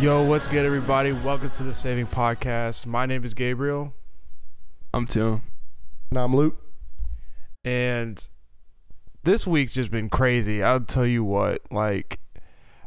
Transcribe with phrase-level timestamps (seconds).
[0.00, 1.12] Yo, what's good, everybody?
[1.12, 2.86] Welcome to the Saving Podcast.
[2.86, 3.92] My name is Gabriel,
[4.94, 5.42] I'm Tim.
[6.08, 6.56] And I'm Luke.
[7.66, 8.26] and
[9.24, 10.62] this week's just been crazy.
[10.62, 12.18] I'll tell you what, like,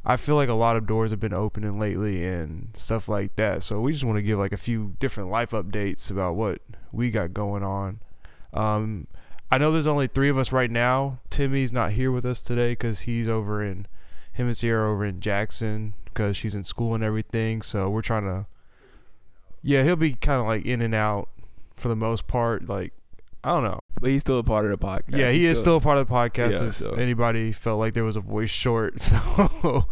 [0.04, 3.62] I feel like a lot of doors have been opening lately and stuff like that.
[3.62, 7.12] So we just want to give like a few different life updates about what we
[7.12, 8.00] got going on.
[8.56, 9.06] Um,
[9.52, 11.18] I know there's only three of us right now.
[11.30, 13.86] Timmy's not here with us today because he's over in
[14.34, 17.62] him and Sierra over in Jackson because she's in school and everything.
[17.62, 18.46] So we're trying to,
[19.62, 21.30] yeah, he'll be kind of like in and out
[21.76, 22.68] for the most part.
[22.68, 22.94] Like
[23.44, 23.80] I don't know.
[24.00, 25.18] But he's still a part of the podcast.
[25.18, 26.62] Yeah, he He's is still a part of the podcast.
[26.62, 29.86] Yeah, if so- anybody felt like there was a voice short, so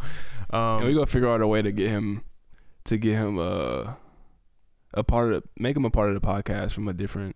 [0.52, 2.24] um, we gonna figure out a way to get him
[2.86, 3.94] to get him uh,
[4.94, 7.36] a part of make him a part of the podcast from a different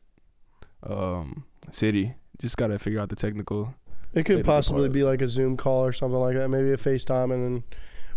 [0.84, 2.16] um city.
[2.40, 3.74] Just gotta figure out the technical.
[4.16, 6.50] It could possibly be like a Zoom call or something like that.
[6.50, 7.64] Maybe a FaceTime, and then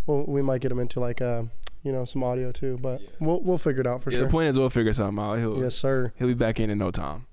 [0.06, 1.42] we'll, we might get him into like uh
[1.82, 2.78] you know some audio too.
[2.80, 4.26] But we'll we'll figure it out for yeah, sure.
[4.26, 5.34] The point is we'll figure something out.
[5.34, 6.12] He'll yes, sir.
[6.16, 7.26] he'll be back in in no time.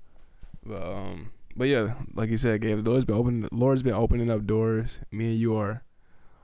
[0.64, 3.48] But um, but yeah, like you said, Gabe, the Lord's been opening.
[3.52, 5.00] Lord's been opening up doors.
[5.10, 5.82] Me and you are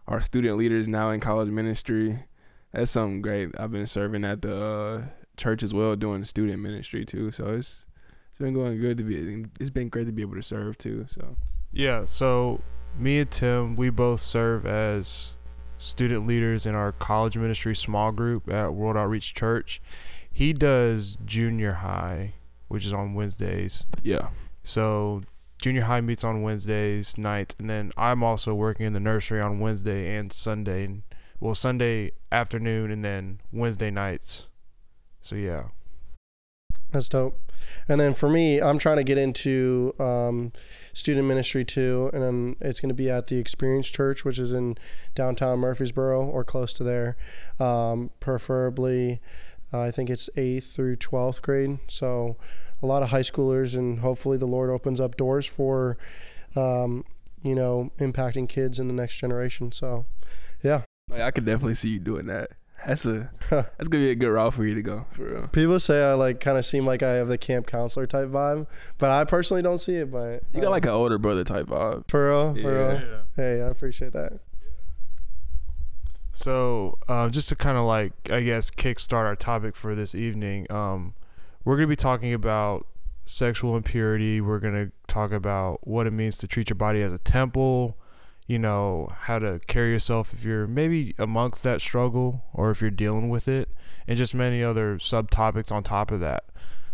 [0.06, 2.24] are student leaders now in college ministry.
[2.72, 3.50] That's something great.
[3.58, 5.02] I've been serving at the uh,
[5.36, 7.30] church as well, doing student ministry too.
[7.30, 7.86] So it's
[8.30, 9.46] it's been going good to be.
[9.60, 11.04] It's been great to be able to serve too.
[11.08, 11.36] So
[11.72, 12.04] yeah.
[12.04, 12.60] So
[12.98, 15.34] me and Tim, we both serve as
[15.78, 19.80] student leaders in our college ministry small group at World Outreach Church.
[20.32, 22.34] He does junior high,
[22.68, 23.84] which is on Wednesdays.
[24.02, 24.28] yeah,
[24.62, 25.22] So
[25.60, 29.60] junior high meets on Wednesdays nights, and then I'm also working in the nursery on
[29.60, 31.02] Wednesday and Sunday.
[31.40, 34.48] Well, Sunday afternoon and then Wednesday nights.
[35.20, 35.64] So yeah.
[36.92, 37.40] That's dope.
[37.88, 40.52] And then for me, I'm trying to get into um,
[40.92, 44.76] student ministry too, and it's going to be at the Experience Church, which is in
[45.14, 47.16] downtown Murfreesboro or close to there.
[47.58, 49.20] Um, preferably,
[49.72, 51.78] uh, I think it's eighth through twelfth grade.
[51.88, 52.36] So
[52.82, 55.96] a lot of high schoolers, and hopefully the Lord opens up doors for,
[56.54, 57.04] um,
[57.42, 59.72] you know, impacting kids in the next generation.
[59.72, 60.04] So,
[60.62, 60.82] yeah.
[61.12, 62.50] I could definitely see you doing that.
[62.86, 65.46] That's a that's gonna be a good route for you to go for real.
[65.48, 68.66] People say I like kind of seem like I have the camp counselor type vibe,
[68.98, 70.10] but I personally don't see it.
[70.10, 72.08] But You got uh, like an older brother type vibe.
[72.08, 72.98] For real, for Yeah.
[73.00, 73.22] real.
[73.36, 74.40] Hey, I appreciate that.
[76.34, 80.66] So, uh, just to kind of like, I guess, kickstart our topic for this evening,
[80.70, 81.14] um,
[81.64, 82.86] we're going to be talking about
[83.26, 84.40] sexual impurity.
[84.40, 87.98] We're going to talk about what it means to treat your body as a temple,
[88.52, 92.90] you know, how to carry yourself if you're maybe amongst that struggle or if you're
[92.90, 93.70] dealing with it,
[94.06, 96.44] and just many other subtopics on top of that.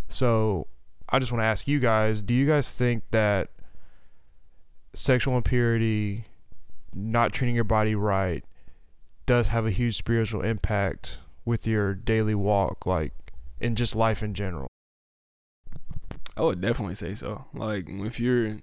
[0.08, 0.68] So,
[1.08, 3.50] I just want to ask you guys do you guys think that
[4.94, 6.26] sexual impurity,
[6.94, 8.44] not treating your body right,
[9.26, 14.32] does have a huge spiritual impact with your daily walk, like in just life in
[14.32, 14.68] general.
[16.36, 17.46] I would definitely say so.
[17.52, 18.58] Like if you're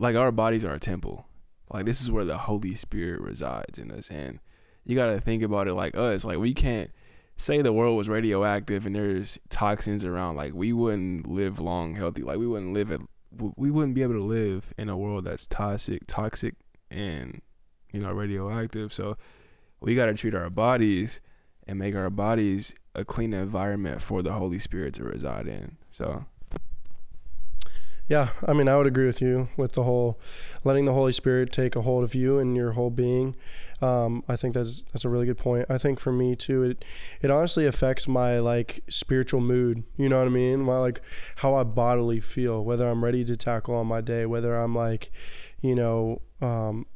[0.00, 1.27] like our bodies are a temple.
[1.70, 4.40] Like this is where the Holy Spirit resides in us and
[4.84, 6.24] you got to think about it like us.
[6.24, 6.90] Like we can't
[7.36, 12.22] say the world was radioactive and there's toxins around like we wouldn't live long healthy.
[12.22, 13.02] Like we wouldn't live it
[13.56, 16.54] we wouldn't be able to live in a world that's toxic toxic
[16.90, 17.42] and
[17.92, 18.92] you know radioactive.
[18.92, 19.16] So
[19.80, 21.20] we got to treat our bodies
[21.66, 25.76] and make our bodies a clean environment for the Holy Spirit to reside in.
[25.90, 26.24] So
[28.08, 30.18] Yeah, I mean, I would agree with you with the whole
[30.64, 33.36] letting the Holy Spirit take a hold of you and your whole being.
[33.82, 35.66] Um, I think that's that's a really good point.
[35.68, 36.84] I think for me too, it
[37.20, 39.84] it honestly affects my like spiritual mood.
[39.98, 40.60] You know what I mean?
[40.60, 41.02] My like
[41.36, 45.10] how I bodily feel, whether I'm ready to tackle on my day, whether I'm like,
[45.60, 46.86] you know, um,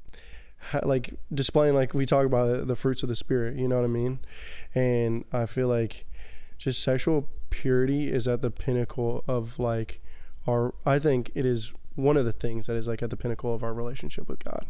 [0.83, 3.57] like displaying like we talk about the fruits of the spirit.
[3.57, 4.21] You know what I mean?
[4.75, 6.07] And I feel like
[6.59, 10.02] just sexual purity is at the pinnacle of like
[10.47, 13.55] our I think it is one of the things that is like at the pinnacle
[13.55, 14.67] of our relationship with God.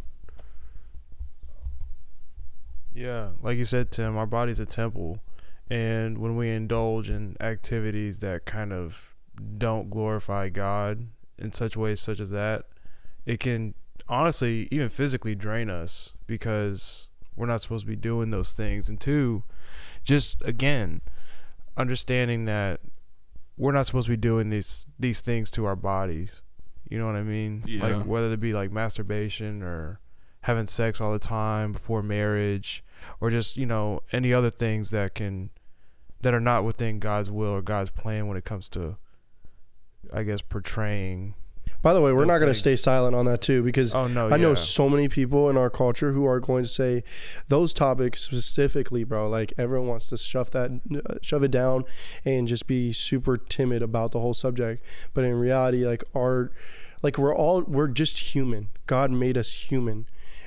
[2.94, 5.20] Yeah, like you said, Tim, our body's a temple,
[5.70, 9.14] and when we indulge in activities that kind of
[9.56, 11.06] don't glorify God
[11.38, 12.66] in such ways such as that,
[13.24, 13.74] it can
[14.08, 18.90] honestly even physically drain us because we're not supposed to be doing those things.
[18.90, 19.42] And two,
[20.04, 21.00] just again,
[21.76, 22.80] understanding that
[23.56, 26.42] we're not supposed to be doing these these things to our bodies.
[26.88, 27.64] You know what I mean?
[27.66, 27.86] Yeah.
[27.86, 30.00] Like whether it be like masturbation or
[30.42, 32.84] having sex all the time before marriage
[33.20, 35.50] or just, you know, any other things that can
[36.20, 38.96] that are not within God's will or God's plan when it comes to
[40.12, 41.34] I guess portraying
[41.82, 44.28] By the way, we're not going to stay silent on that too because Oh no,
[44.28, 44.54] I know yeah.
[44.54, 47.02] so many people in our culture who are going to say
[47.48, 49.28] those topics specifically, bro.
[49.28, 51.84] Like everyone wants to shove that, uh, shove it down,
[52.24, 54.84] and just be super timid about the whole subject.
[55.12, 56.52] But in reality, like our,
[57.02, 58.68] like we're all we're just human.
[58.86, 60.06] God made us human,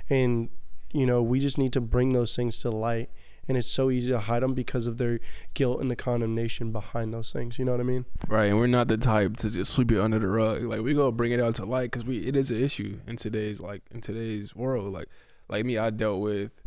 [0.09, 0.49] and
[0.93, 3.09] you know we just need to bring those things to light.
[3.47, 5.19] And it's so easy to hide them because of their
[5.53, 7.59] guilt and the condemnation behind those things.
[7.59, 8.05] You know what I mean?
[8.27, 10.63] Right, and we're not the type to just sweep it under the rug.
[10.63, 13.17] Like we gonna bring it out to light because we it is an issue in
[13.17, 14.91] today's like in today's world.
[14.93, 15.09] Like
[15.47, 16.63] like me, I dealt with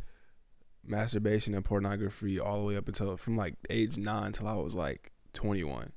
[0.86, 4.76] masturbation and pornography all the way up until from like age nine till I was
[4.76, 5.92] like twenty one,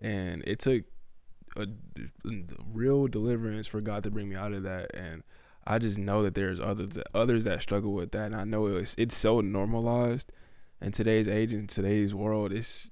[0.00, 0.84] and it took
[1.56, 1.66] a,
[2.26, 2.30] a
[2.72, 4.94] real deliverance for God to bring me out of that.
[4.94, 5.22] And
[5.66, 8.66] I just know that there's others that, others that struggle with that, and I know
[8.66, 10.32] it's it's so normalized
[10.80, 12.52] in today's age in today's world.
[12.52, 12.90] It's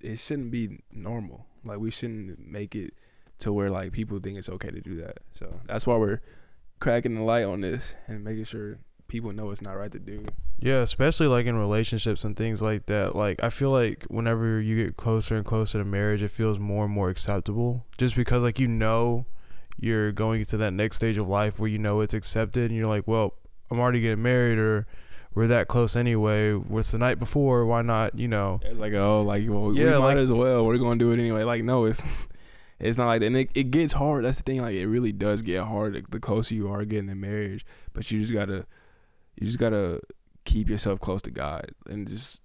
[0.00, 1.46] it shouldn't be normal.
[1.64, 2.94] Like we shouldn't make it
[3.40, 5.18] to where like people think it's okay to do that.
[5.34, 6.20] So that's why we're
[6.80, 8.78] cracking the light on this and making sure
[9.08, 10.24] people know it's not right to do.
[10.58, 13.14] Yeah, especially like in relationships and things like that.
[13.14, 16.84] Like I feel like whenever you get closer and closer to marriage, it feels more
[16.84, 17.84] and more acceptable.
[17.98, 19.26] Just because like you know
[19.78, 22.86] you're going into that next stage of life where you know it's accepted and you're
[22.88, 23.34] like, well,
[23.70, 24.86] I'm already getting married or
[25.34, 26.52] we're that close anyway.
[26.52, 27.64] What's the night before?
[27.66, 28.18] Why not?
[28.18, 28.60] You know.
[28.64, 30.66] It's like oh like well Yeah, we might like- as well.
[30.66, 31.42] We're gonna do it anyway.
[31.44, 32.04] Like no, it's
[32.78, 33.26] it's not like that.
[33.26, 34.24] And it, it gets hard.
[34.24, 34.60] That's the thing.
[34.60, 37.64] Like it really does get hard the- the closer you are getting in marriage.
[37.94, 38.66] But you just gotta
[39.40, 40.00] you just gotta
[40.44, 42.42] keep yourself close to God and just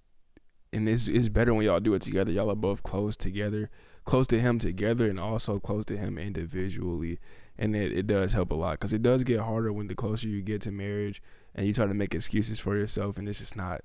[0.72, 2.32] and it's it's better when y'all do it together.
[2.32, 3.68] Y'all are both close together,
[4.08, 7.18] close to Him together, and also close to Him individually.
[7.58, 10.28] And it, it does help a lot because it does get harder when the closer
[10.28, 11.20] you get to marriage
[11.54, 13.82] and you try to make excuses for yourself, and it's just not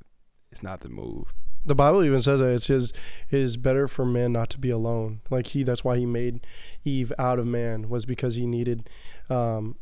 [0.51, 1.33] it's not the move.
[1.65, 2.93] the Bible even says that it says
[3.31, 5.21] it is better for man not to be alone.
[5.29, 6.45] Like he, that's why he made
[6.85, 8.89] Eve out of man was because he needed,
[9.29, 9.75] um,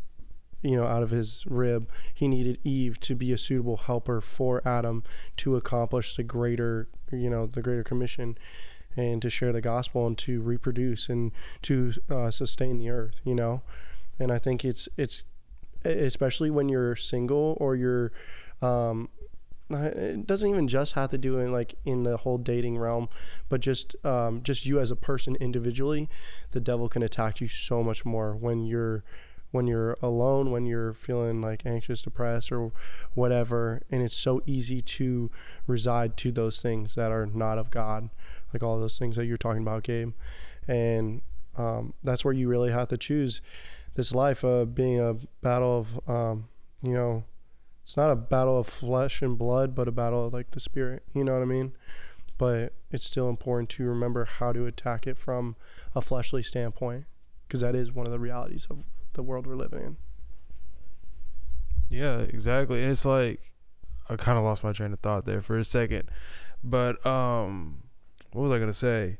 [0.61, 4.65] you know, out of his rib, he needed Eve to be a suitable helper for
[4.65, 5.03] Adam
[5.37, 8.37] to accomplish the greater, you know, the greater commission,
[8.95, 11.31] and to share the gospel and to reproduce and
[11.63, 13.19] to uh, sustain the earth.
[13.23, 13.61] You know,
[14.19, 15.25] and I think it's it's
[15.83, 18.11] especially when you're single or you're
[18.61, 19.09] um,
[19.73, 23.07] it doesn't even just have to do in like in the whole dating realm
[23.49, 26.09] but just um, just you as a person individually
[26.51, 29.03] the devil can attack you so much more when you're
[29.51, 32.71] when you're alone when you're feeling like anxious depressed or
[33.13, 35.29] whatever and it's so easy to
[35.67, 38.09] reside to those things that are not of god
[38.53, 40.13] like all those things that you're talking about gabe
[40.67, 41.21] and
[41.57, 43.41] um, that's where you really have to choose
[43.95, 46.47] this life of being a battle of um,
[46.81, 47.23] you know
[47.83, 51.03] it's not a battle of flesh and blood, but a battle of like the spirit.
[51.13, 51.73] You know what I mean?
[52.37, 55.55] But it's still important to remember how to attack it from
[55.95, 57.05] a fleshly standpoint,
[57.47, 58.83] because that is one of the realities of
[59.13, 59.97] the world we're living in.
[61.89, 62.81] Yeah, exactly.
[62.81, 63.51] And it's like
[64.09, 66.09] I kind of lost my train of thought there for a second.
[66.63, 67.80] But um
[68.33, 69.17] what was I going to say?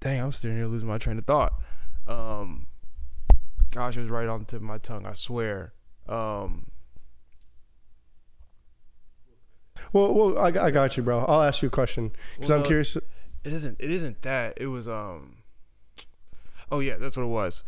[0.00, 1.52] Dang, I'm still here losing my train of thought.
[2.06, 2.66] Um
[3.70, 5.72] gosh, it was right on the tip of my tongue, I swear.
[6.08, 6.66] Um
[9.92, 11.20] Well, well, I, got- I got you, bro.
[11.24, 12.96] I'll ask you a question because well, I'm no, curious.
[12.96, 14.54] It isn't it isn't that.
[14.56, 15.36] It was um
[16.70, 17.64] Oh yeah, that's what it was.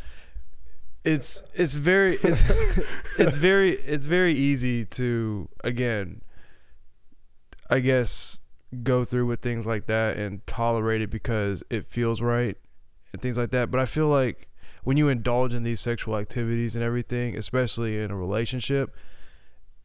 [1.05, 2.43] It's it's very it's
[3.19, 6.23] it's very it's very easy to again
[7.69, 8.41] I guess
[8.83, 12.57] go through with things like that and tolerate it because it feels right
[13.13, 13.71] and things like that.
[13.71, 14.49] But I feel like
[14.83, 18.95] when you indulge in these sexual activities and everything, especially in a relationship,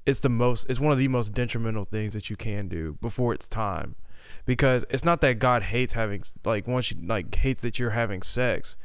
[0.06, 3.34] it's the most it's one of the most detrimental things that you can do before
[3.34, 3.96] it's time.
[4.46, 8.22] Because it's not that God hates having like once you like hates that you're having
[8.22, 8.76] sex.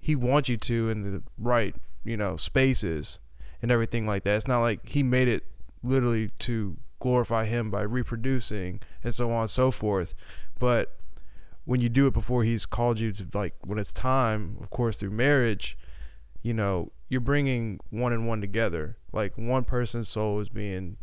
[0.00, 1.74] He wants you to in the right,
[2.04, 3.18] you know, spaces
[3.62, 4.36] and everything like that.
[4.36, 5.44] It's not like he made it
[5.82, 10.14] literally to glorify him by reproducing and so on and so forth.
[10.58, 10.96] But
[11.66, 14.96] when you do it before he's called you to like when it's time, of course
[14.96, 15.76] through marriage,
[16.40, 18.96] you know, you're bringing one and one together.
[19.12, 20.96] Like one person's soul is being,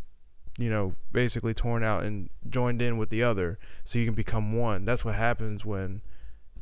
[0.58, 4.54] you know, basically torn out and joined in with the other so you can become
[4.54, 4.86] one.
[4.86, 6.02] That's what happens when,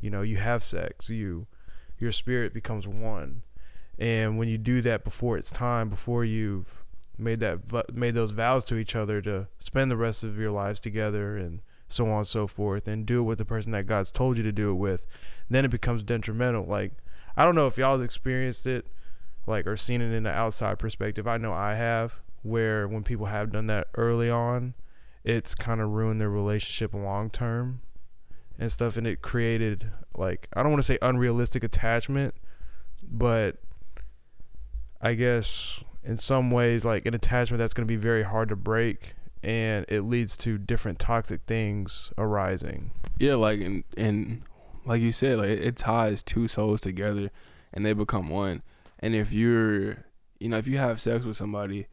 [0.01, 1.09] you know, you have sex.
[1.09, 1.47] You
[1.97, 3.43] your spirit becomes one.
[3.97, 6.83] And when you do that before it's time, before you've
[7.19, 10.79] made that made those vows to each other to spend the rest of your lives
[10.79, 14.11] together and so on and so forth and do it with the person that God's
[14.11, 15.05] told you to do it with,
[15.49, 16.65] then it becomes detrimental.
[16.65, 16.93] Like
[17.35, 18.87] I don't know if y'all's experienced it,
[19.47, 21.27] like or seen it in the outside perspective.
[21.27, 24.73] I know I have, where when people have done that early on,
[25.23, 27.81] it's kind of ruined their relationship long term,
[28.59, 32.35] and stuff, and it created like I don't want to say unrealistic attachment,
[33.03, 33.55] but
[35.01, 38.55] I guess in some ways like an attachment that's going to be very hard to
[38.55, 42.91] break and it leads to different toxic things arising.
[43.17, 44.43] Yeah, like and and
[44.85, 47.29] like you said, like it ties two souls together
[47.73, 48.63] and they become one.
[48.99, 50.05] And if you're
[50.39, 51.87] you know, if you have sex with somebody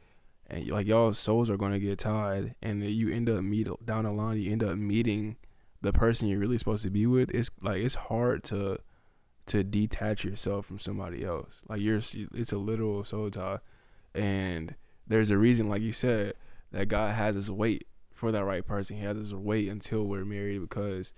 [0.48, 4.12] and like y'all souls are gonna get tied and you end up meet down the
[4.12, 5.36] line you end up meeting
[5.82, 8.78] the person you're really supposed to be with, it's like it's hard to
[9.46, 11.62] to detach yourself from somebody else.
[11.68, 13.58] Like you're it's a literal soul tie.
[14.16, 14.74] And
[15.06, 16.34] there's a reason, like you said,
[16.72, 18.96] that God has us wait for that right person.
[18.96, 21.12] He has us wait until we're married because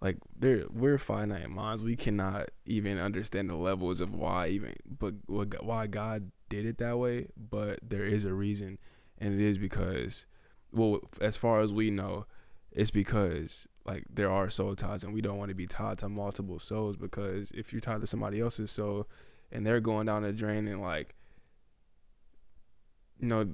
[0.00, 1.82] like there we're finite minds.
[1.82, 6.98] We cannot even understand the levels of why even but why God did it that
[6.98, 8.78] way, but there is a reason
[9.18, 10.26] and it is because
[10.72, 12.26] well as far as we know,
[12.70, 16.08] it's because like there are soul ties and we don't want to be tied to
[16.08, 19.08] multiple souls because if you're tied to somebody else's soul
[19.50, 21.15] and they're going down the drain and like
[23.20, 23.48] you know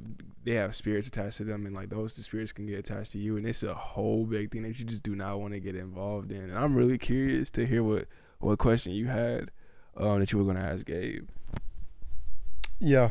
[0.45, 3.19] they have spirits attached to them and like those the spirits can get attached to
[3.19, 5.77] you and it's a whole big thing that you just do not want to get
[5.77, 8.07] involved in and i'm really curious to hear what
[8.39, 9.51] what question you had
[9.97, 11.29] um, that you were going to ask gabe.
[12.81, 13.11] Yeah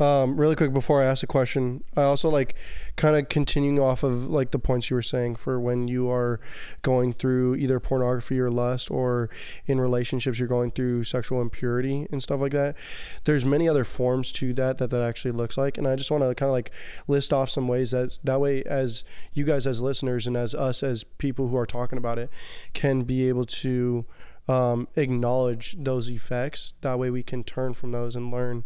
[0.00, 2.54] um, really quick before I ask a question, I also like
[2.96, 6.40] kind of continuing off of like the points you were saying for when you are
[6.82, 9.28] going through either pornography or lust or
[9.66, 12.76] in relationships you're going through sexual impurity and stuff like that.
[13.24, 16.22] There's many other forms to that that that actually looks like, and I just want
[16.22, 16.70] to kind of like
[17.06, 19.04] list off some ways that that way as
[19.34, 22.30] you guys as listeners and as us as people who are talking about it
[22.72, 24.06] can be able to
[24.48, 26.74] um, acknowledge those effects.
[26.80, 28.64] That way we can turn from those and learn.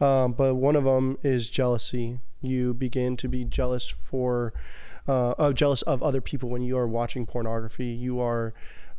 [0.00, 2.20] Um, but one of them is jealousy.
[2.42, 4.52] You begin to be jealous for,
[5.08, 7.86] uh, uh, jealous of other people when you are watching pornography.
[7.86, 8.52] You are,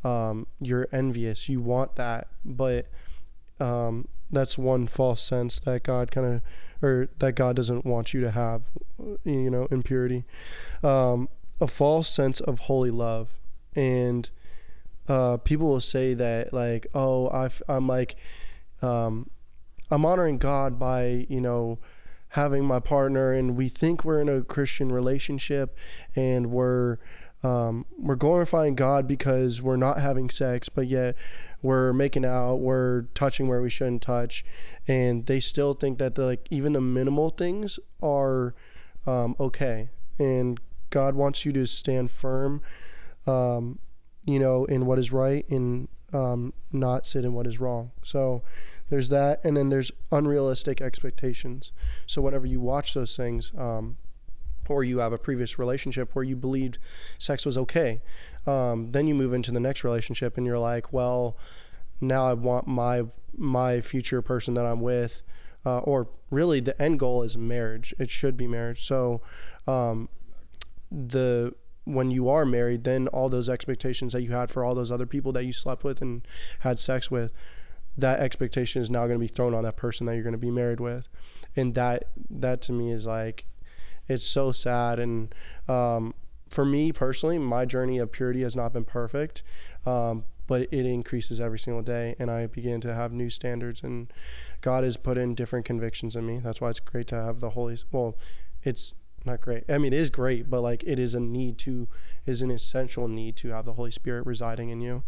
[0.03, 1.49] um, you're envious.
[1.49, 2.87] You want that, but
[3.59, 6.41] um, that's one false sense that God kind of,
[6.81, 8.63] or that God doesn't want you to have.
[9.23, 10.23] You know, impurity,
[10.83, 11.29] um,
[11.61, 13.29] a false sense of holy love,
[13.75, 14.29] and
[15.07, 18.15] uh, people will say that like, oh, I've, I'm like.
[18.79, 19.29] Um,
[19.89, 21.79] I'm honoring God by, you know,
[22.29, 25.77] having my partner and we think we're in a Christian relationship
[26.15, 26.97] and we're
[27.43, 31.15] um, we're glorifying God because we're not having sex, but yet
[31.61, 34.43] we're making out, we're touching where we shouldn't touch,
[34.87, 38.55] and they still think that the, like even the minimal things are
[39.05, 39.89] um, okay.
[40.17, 42.61] And God wants you to stand firm,
[43.27, 43.79] um,
[44.25, 47.91] you know, in what is right and um, not sit in what is wrong.
[48.03, 48.41] So
[48.89, 51.71] there's that, and then there's unrealistic expectations.
[52.05, 53.97] So whenever you watch those things, um,
[54.69, 56.77] or you have a previous relationship where you believed
[57.17, 58.01] sex was okay,
[58.45, 61.37] um, then you move into the next relationship and you're like, well,
[61.99, 63.03] now I want my
[63.35, 65.21] my future person that I'm with,
[65.65, 67.93] uh, or really the end goal is marriage.
[67.99, 68.85] It should be marriage.
[68.85, 69.21] So,
[69.67, 70.09] um,
[70.91, 71.53] the
[71.85, 75.05] when you are married, then all those expectations that you had for all those other
[75.05, 76.27] people that you slept with and
[76.59, 77.31] had sex with,
[77.97, 80.37] that expectation is now going to be thrown on that person that you're going to
[80.37, 81.07] be married with.
[81.55, 83.45] And that that to me is like
[84.07, 84.99] it's so sad.
[84.99, 85.33] And
[85.67, 86.13] um,
[86.49, 89.43] for me personally my journey of purity has not been perfect
[89.85, 92.15] um, but it increases every single day.
[92.19, 93.81] And i begin to have new standards.
[93.81, 94.13] And
[94.61, 96.39] god has put in different convictions in me.
[96.39, 98.15] That's why it's great to have the holy well
[98.63, 98.93] it's
[99.25, 99.63] not great.
[99.67, 101.87] I mean it is great but like it is a need to
[102.27, 105.03] is an essential need to have the holy spirit residing in you.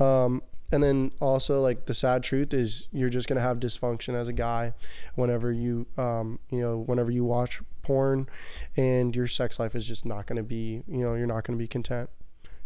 [0.00, 0.42] Um,
[0.72, 4.32] and then also like the sad truth is you're just gonna have dysfunction as a
[4.32, 4.74] guy
[5.14, 8.28] whenever you um you know whenever you watch porn
[8.76, 11.68] and your sex life is just not gonna be you know you're not gonna be
[11.68, 12.10] content.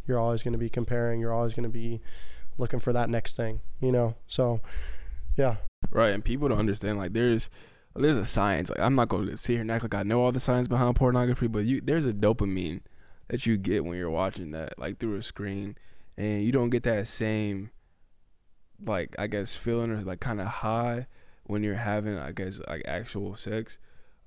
[0.06, 1.20] You're always gonna be comparing.
[1.20, 2.00] You're always gonna be
[2.58, 4.14] looking for that next thing you know?
[4.26, 4.60] So
[5.36, 5.56] yeah.
[5.90, 7.50] Right and people don't understand like there's
[7.96, 10.30] there's a science like i'm not gonna sit here and act like i know all
[10.30, 12.80] the science behind pornography but you there's a dopamine
[13.28, 15.76] that you get when you're watching that like through a screen
[16.16, 17.70] and you don't get that same
[18.84, 21.06] like I guess feeling or like kind of high
[21.44, 23.78] when you're having I guess like actual sex.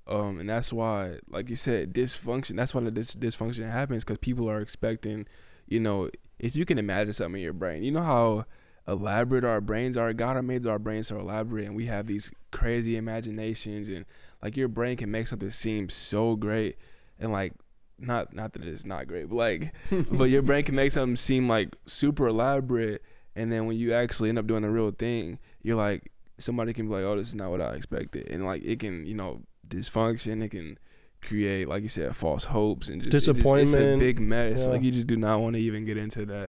[0.06, 2.58] Um, and that's why, like you said, dysfunction.
[2.58, 5.28] That's why the dis- dysfunction happens because people are expecting,
[5.66, 8.46] you know, if you can imagine something in your brain, you know how
[8.88, 10.12] elaborate our brains are.
[10.14, 14.06] God made our brains so elaborate, and we have these crazy imaginations, and
[14.42, 16.78] like your brain can make something seem so great,
[17.20, 17.54] and like
[17.98, 19.74] not not that it's not great, but like,
[20.12, 23.02] but your brain can make something seem like super elaborate,
[23.36, 26.88] and then when you actually end up doing the real thing, you're like somebody can
[26.88, 29.42] be like, "Oh, this is not what I expected," and like it can, you know,
[29.68, 30.44] dysfunction.
[30.44, 30.78] It can
[31.22, 34.00] create, like you said, false hopes and just It's, just, it's a Disappointment.
[34.00, 34.66] big mess.
[34.66, 34.74] Yeah.
[34.74, 36.48] Like you just do not want to even get into that.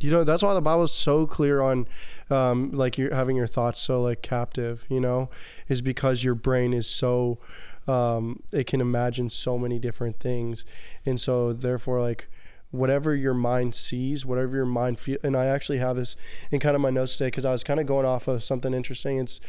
[0.00, 1.86] you know that's why the bible's so clear on
[2.30, 5.28] um like you're having your thoughts so like captive you know
[5.68, 7.38] is because your brain is so
[7.86, 10.64] um it can imagine so many different things
[11.04, 12.30] and so therefore like
[12.70, 16.14] whatever your mind sees whatever your mind feel and i actually have this
[16.50, 18.72] in kind of my notes today because i was kind of going off of something
[18.72, 19.40] interesting it's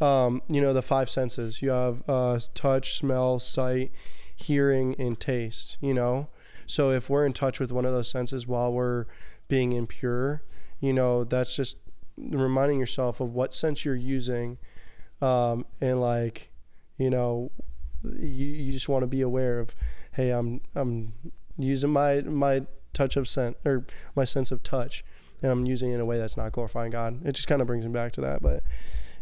[0.00, 3.90] um you know the five senses you have uh touch smell sight
[4.36, 6.28] hearing and taste you know
[6.68, 9.06] so if we're in touch with one of those senses while we're
[9.48, 10.42] being impure,
[10.80, 11.78] you know, that's just
[12.18, 14.58] reminding yourself of what sense you're using.
[15.22, 16.50] Um, and like,
[16.98, 17.50] you know,
[18.04, 19.74] you, you just want to be aware of,
[20.12, 21.14] hey, I'm, I'm
[21.58, 22.62] using my, my
[22.92, 23.84] touch of scent or
[24.14, 25.04] my sense of touch
[25.42, 27.24] and I'm using it in a way that's not glorifying God.
[27.24, 28.42] It just kind of brings me back to that.
[28.42, 28.62] But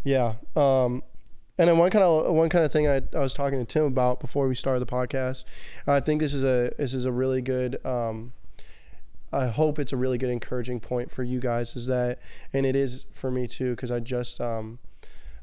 [0.04, 0.34] yeah.
[0.54, 1.02] Um,
[1.58, 3.84] and then one kind of one kind of thing I, I was talking to Tim
[3.84, 5.44] about before we started the podcast.
[5.86, 8.32] I think this is a this is a really good um,
[9.32, 12.18] I hope it's a really good encouraging point for you guys is that,
[12.52, 14.78] and it is for me too, because I just, um,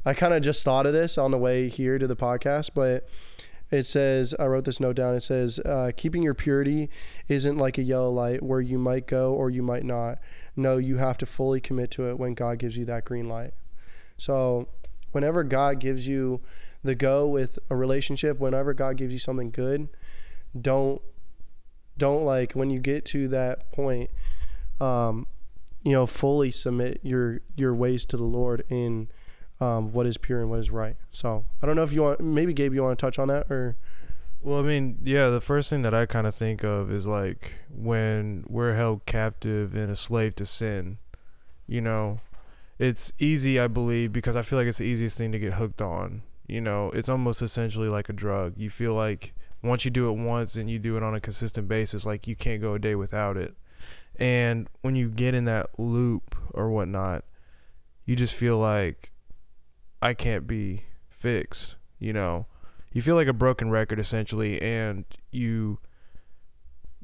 [0.06, 3.08] I kind of just thought of this on the way here to the podcast, but
[3.72, 5.16] it says, I wrote this note down.
[5.16, 6.90] It says, uh, keeping your purity
[7.28, 10.20] isn't like a yellow light where you might go or you might not.
[10.56, 13.54] No, you have to fully commit to it when God gives you that green light.
[14.18, 14.68] So,
[15.12, 16.42] whenever God gives you
[16.84, 19.90] the go with a relationship, whenever God gives you something good,
[20.60, 21.02] don't
[21.98, 24.10] don't like when you get to that point
[24.82, 25.28] um
[25.84, 29.08] you know fully submit your your ways to the lord in
[29.64, 32.20] um what is pure and what is right so i don't know if you want
[32.20, 33.76] maybe gabe you want to touch on that or
[34.42, 37.54] Well, I mean, yeah, the first thing that I kind of think of is like
[37.70, 40.98] when we're held captive and a slave to sin,
[41.66, 42.20] you know,
[42.78, 45.82] it's easy, I believe, because I feel like it's the easiest thing to get hooked
[45.82, 46.24] on.
[46.46, 48.56] You know, it's almost essentially like a drug.
[48.58, 51.70] You feel like once you do it once and you do it on a consistent
[51.70, 53.56] basis, like you can't go a day without it.
[54.20, 57.24] And when you get in that loop or whatnot,
[58.06, 59.13] you just feel like
[60.04, 62.48] I can't be fixed, you know.
[62.92, 65.80] You feel like a broken record essentially and you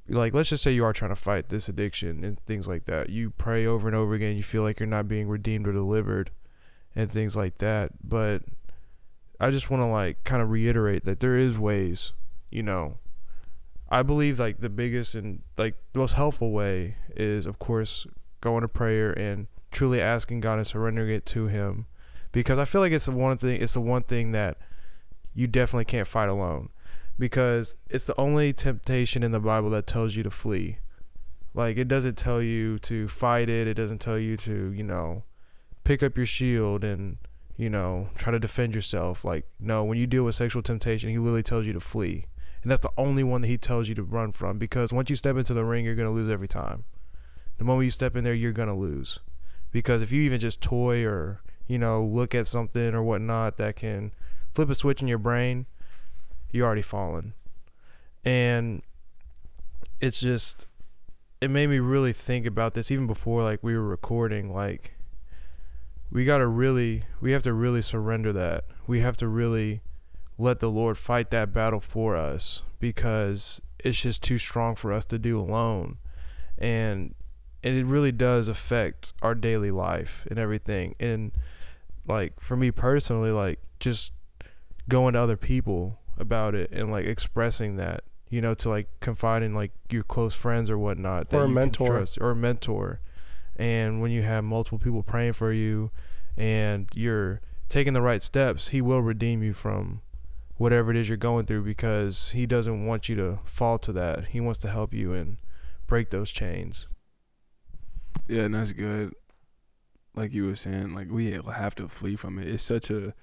[0.07, 3.09] like let's just say you are trying to fight this addiction and things like that.
[3.09, 6.31] You pray over and over again, you feel like you're not being redeemed or delivered
[6.95, 7.91] and things like that.
[8.07, 8.43] But
[9.39, 12.13] I just want to like kind of reiterate that there is ways
[12.51, 12.97] you know,
[13.89, 18.07] I believe like the biggest and like the most helpful way is, of course,
[18.41, 21.85] going to prayer and truly asking God and surrendering it to Him,
[22.31, 23.61] because I feel like it's the one thing.
[23.61, 24.57] It's the one thing that
[25.33, 26.69] you definitely can't fight alone,
[27.17, 30.79] because it's the only temptation in the Bible that tells you to flee.
[31.53, 33.67] Like it doesn't tell you to fight it.
[33.67, 35.23] It doesn't tell you to you know
[35.83, 37.17] pick up your shield and
[37.57, 39.25] you know try to defend yourself.
[39.25, 42.25] Like no, when you deal with sexual temptation, He literally tells you to flee
[42.61, 45.15] and that's the only one that he tells you to run from because once you
[45.15, 46.83] step into the ring, you're gonna lose every time.
[47.57, 49.19] The moment you step in there, you're gonna lose
[49.71, 53.77] because if you even just toy or you know look at something or whatnot that
[53.77, 54.11] can
[54.53, 55.65] flip a switch in your brain,
[56.51, 57.33] you're already fallen,
[58.25, 58.81] and
[60.01, 60.67] it's just
[61.39, 64.91] it made me really think about this even before like we were recording like
[66.11, 69.81] we got to really we have to really surrender that we have to really
[70.39, 75.05] let the Lord fight that battle for us because it's just too strong for us
[75.05, 75.97] to do alone.
[76.57, 77.13] And
[77.61, 80.95] and it really does affect our daily life and everything.
[80.97, 81.33] And
[82.09, 84.13] like for me personally, like just
[84.89, 89.43] going to other people about it and like expressing that, you know, to like confide
[89.43, 91.33] in like your close friends or whatnot.
[91.33, 91.87] Or a mentor.
[91.87, 92.99] Trust, or a mentor.
[93.55, 95.91] And when you have multiple people praying for you
[96.35, 100.01] and you're taking the right steps, he will redeem you from
[100.57, 104.27] whatever it is you're going through because he doesn't want you to fall to that.
[104.27, 105.37] He wants to help you and
[105.87, 106.87] break those chains.
[108.27, 109.13] Yeah, and that's good.
[110.15, 112.47] Like you were saying, like we have to flee from it.
[112.47, 113.13] It's such a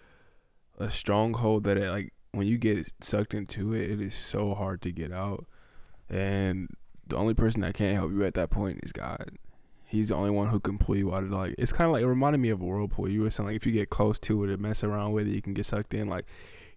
[0.79, 4.83] a stronghold that it, like when you get sucked into it, it is so hard
[4.83, 5.46] to get out.
[6.09, 6.68] And
[7.07, 9.31] the only person that can help you at that point is God.
[9.85, 11.55] He's the only one who can pull you out of like.
[11.59, 13.09] It's kind of like it reminded me of a whirlpool.
[13.09, 15.35] You were saying like if you get close to it and mess around with it,
[15.35, 16.09] you can get sucked in.
[16.09, 16.27] Like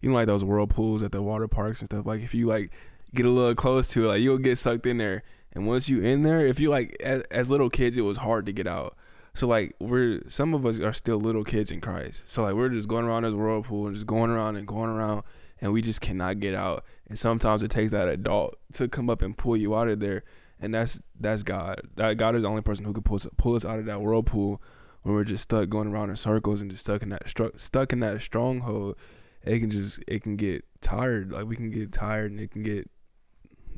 [0.02, 2.06] you know, like those whirlpools at the water parks and stuff.
[2.06, 2.72] Like if you like
[3.14, 5.24] get a little close to it, like you'll get sucked in there.
[5.54, 8.46] And once you in there, if you like as, as little kids, it was hard
[8.46, 8.96] to get out.
[9.34, 12.30] So like we're some of us are still little kids in Christ.
[12.30, 15.24] So like we're just going around this whirlpool and just going around and going around,
[15.62, 16.84] and we just cannot get out.
[17.08, 20.24] And sometimes it takes that adult to come up and pull you out of there.
[20.60, 21.82] And that's that's God.
[21.96, 24.02] That God is the only person who can pull us, pull us out of that
[24.02, 24.62] whirlpool
[25.04, 28.02] when we're just stuck going around in circles and just stuck in that stuck in
[28.02, 28.98] that stronghold
[29.44, 31.32] it can just it can get tired.
[31.32, 32.90] Like we can get tired and it can get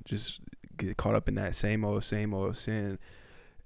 [0.06, 0.42] just
[0.78, 2.98] get caught up in that same old same old sin,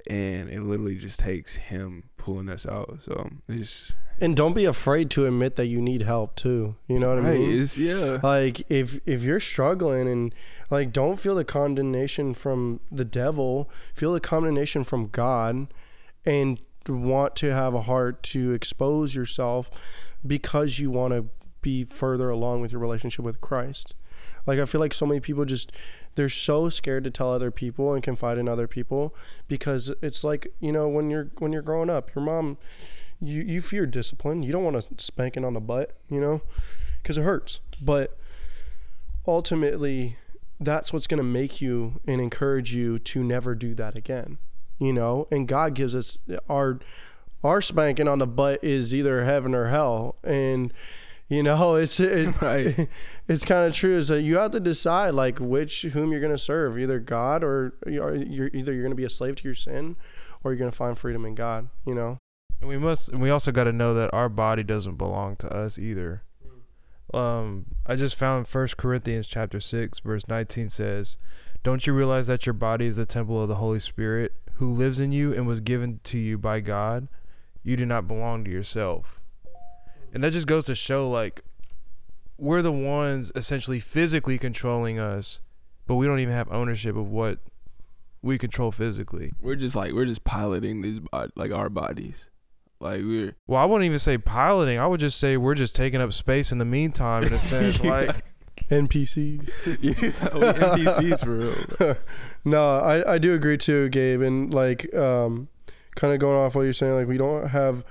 [0.07, 2.99] and it literally just takes him pulling us out.
[3.01, 6.75] So it's And don't be afraid to admit that you need help too.
[6.87, 7.61] You know what I mean?
[7.61, 8.19] It's yeah.
[8.21, 10.33] Like if if you're struggling and
[10.69, 15.67] like don't feel the condemnation from the devil, feel the condemnation from God
[16.25, 19.69] and want to have a heart to expose yourself
[20.25, 21.25] because you want to
[21.61, 23.95] be further along with your relationship with Christ.
[24.45, 25.71] Like I feel like so many people just
[26.15, 29.13] they're so scared to tell other people and confide in other people
[29.47, 32.57] because it's like, you know, when you're when you're growing up, your mom
[33.21, 34.43] you you fear discipline.
[34.43, 36.41] You don't want to spanking on the butt, you know,
[37.01, 37.59] because it hurts.
[37.81, 38.17] But
[39.27, 40.17] ultimately,
[40.59, 44.37] that's what's going to make you and encourage you to never do that again,
[44.79, 45.27] you know.
[45.31, 46.17] And God gives us
[46.49, 46.79] our
[47.43, 50.73] our spanking on the butt is either heaven or hell, and
[51.27, 52.87] you know it's it, Right.
[53.27, 53.97] it's kind of true.
[53.97, 57.43] Is that you have to decide like which whom you're going to serve, either God
[57.43, 59.95] or you're you're- either you're going to be a slave to your sin,
[60.43, 61.69] or you're going to find freedom in God.
[61.85, 62.17] You know.
[62.61, 63.09] And we must.
[63.09, 66.23] And we also got to know that our body doesn't belong to us either.
[67.13, 71.17] Um, I just found First Corinthians chapter six, verse nineteen says,
[71.63, 74.99] "Don't you realize that your body is the temple of the Holy Spirit, who lives
[74.99, 77.07] in you and was given to you by God?
[77.63, 79.21] You do not belong to yourself."
[80.15, 81.41] And that just goes to show, like,
[82.37, 85.41] we're the ones essentially physically controlling us,
[85.87, 87.39] but we don't even have ownership of what
[88.21, 89.33] we control physically.
[89.41, 92.29] We're just like we're just piloting these bod- like our bodies.
[92.79, 94.79] Like we're Well, I wouldn't even say piloting.
[94.79, 97.83] I would just say we're just taking up space in the meantime, in a sense.
[97.83, 98.23] Like,
[98.69, 99.49] NPCs.
[99.81, 101.97] yeah, we NPCs for real.
[102.45, 104.21] no, I, I do agree too, Gabe.
[104.21, 105.49] And like, um,
[105.95, 107.83] kind of going off what you're saying, like we don't have,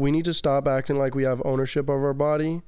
[0.00, 2.62] we need to stop acting like we have ownership of our body,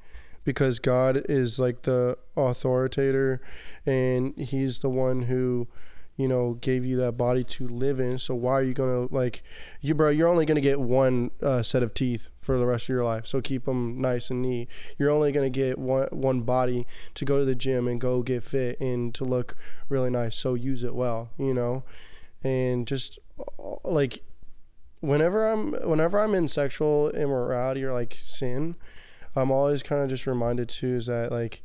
[0.45, 3.39] because God is like the authoritator,
[3.87, 5.69] and He's the one who,
[6.17, 8.19] you know, gave you that body to live in.
[8.19, 9.43] So why are you gonna like,
[9.81, 10.11] you bro?
[10.11, 13.27] You're only gonna get one uh, set of teeth for the rest of your life.
[13.27, 14.69] So keep them nice and neat.
[14.99, 18.43] You're only gonna get one one body to go to the gym and go get
[18.43, 19.57] fit and to look
[19.89, 20.37] really nice.
[20.37, 21.85] So use it well, you know,
[22.43, 24.23] and just uh, like
[25.03, 28.77] whenever I'm whenever I'm in sexual immorality or like sin,
[29.37, 31.63] I'm always kind of just reminded too is that like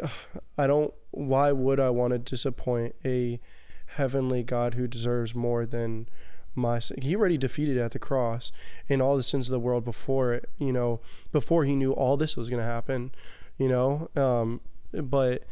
[0.58, 0.92] I don't.
[1.10, 3.40] Why would I want to disappoint a
[3.86, 6.08] heavenly God who deserves more than
[6.54, 7.00] my sin?
[7.02, 8.52] He already defeated at the cross
[8.88, 10.50] and all the sins of the world before it.
[10.58, 11.00] You know,
[11.32, 13.12] before he knew all this was going to happen.
[13.58, 14.60] You know, um,
[14.92, 15.44] but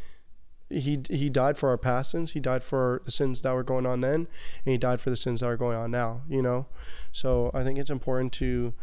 [0.69, 2.31] he he died for our past sins.
[2.31, 4.27] He died for the sins that were going on then,
[4.65, 6.21] and he died for the sins that are going on now.
[6.27, 6.67] You know,
[7.11, 8.73] so I think it's important to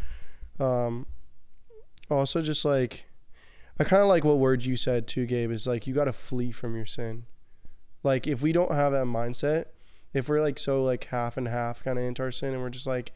[0.61, 1.07] um,
[2.11, 3.07] also just like
[3.79, 5.51] I kind of like what words you said too, Gabe.
[5.51, 7.25] Is like you got to flee from your sin.
[8.03, 9.67] Like if we don't have that mindset,
[10.13, 12.71] if we're like so like half and half kind of into our sin, and we're
[12.71, 13.13] just like,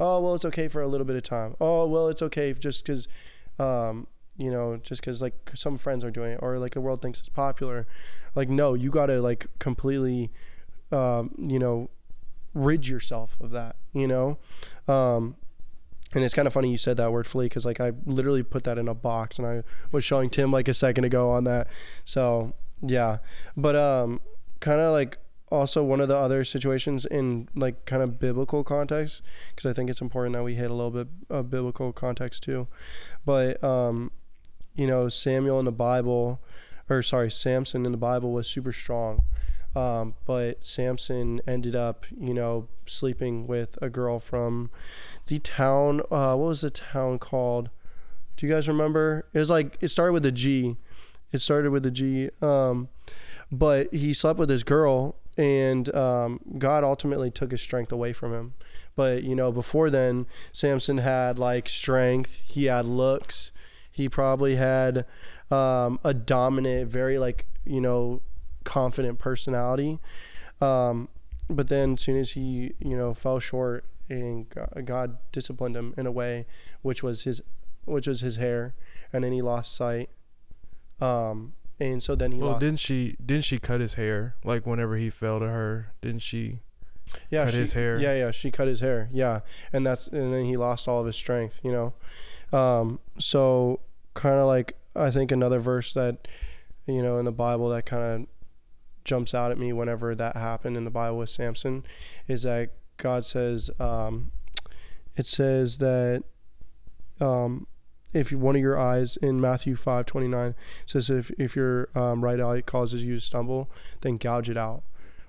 [0.00, 1.56] oh well, it's okay for a little bit of time.
[1.60, 3.08] Oh well, it's okay just because,
[3.58, 7.02] um, you know, just because like some friends are doing it or like the world
[7.02, 7.86] thinks it's popular.
[8.34, 10.30] Like no, you got to like completely,
[10.90, 11.90] um, you know,
[12.54, 13.76] rid yourself of that.
[13.92, 14.38] You know,
[14.88, 15.36] um,
[16.14, 18.64] and it's kind of funny you said that word flee because like I literally put
[18.64, 21.68] that in a box and I was showing Tim like a second ago on that.
[22.04, 23.18] So yeah,
[23.56, 24.20] but um,
[24.60, 25.18] kind of like
[25.50, 29.90] also one of the other situations in like kind of biblical context because I think
[29.90, 32.68] it's important that we hit a little bit of biblical context too.
[33.24, 34.10] But um,
[34.74, 36.40] you know Samuel in the Bible,
[36.88, 39.20] or sorry Samson in the Bible was super strong.
[39.74, 44.70] Um, but Samson ended up, you know, sleeping with a girl from
[45.26, 46.02] the town.
[46.10, 47.70] Uh, what was the town called?
[48.36, 49.26] Do you guys remember?
[49.32, 50.76] It was like it started with a G.
[51.32, 52.30] It started with a G.
[52.42, 52.88] Um,
[53.50, 58.34] but he slept with this girl, and um, God ultimately took his strength away from
[58.34, 58.54] him.
[58.94, 62.42] But you know, before then, Samson had like strength.
[62.44, 63.51] He had looks.
[63.92, 65.04] He probably had
[65.50, 68.22] um, a dominant, very like you know,
[68.64, 70.00] confident personality.
[70.60, 71.08] Um,
[71.48, 74.46] but then, as soon as he you know fell short, and
[74.84, 76.46] God disciplined him in a way,
[76.80, 77.40] which was his,
[77.84, 78.74] which was his hair,
[79.12, 80.08] and then he lost sight.
[81.00, 82.60] Um, and so then he well, lost.
[82.60, 83.16] didn't she?
[83.24, 84.36] Didn't she cut his hair?
[84.44, 86.60] Like whenever he fell to her, didn't she?
[87.30, 87.98] yeah, cut she, his hair.
[87.98, 89.08] Yeah, yeah, she cut his hair.
[89.12, 89.40] Yeah,
[89.72, 91.60] and that's and then he lost all of his strength.
[91.62, 91.94] You know,
[92.52, 93.80] um, so
[94.14, 96.28] kind of like I think another verse that
[96.86, 98.26] you know in the Bible that kind of
[99.04, 101.84] jumps out at me whenever that happened in the Bible with Samson
[102.28, 104.30] is that God says um,
[105.16, 106.24] it says that
[107.20, 107.66] um,
[108.12, 110.54] if one of your eyes in Matthew five twenty nine
[110.86, 113.70] says if if your um, right eye causes you to stumble,
[114.02, 114.82] then gouge it out.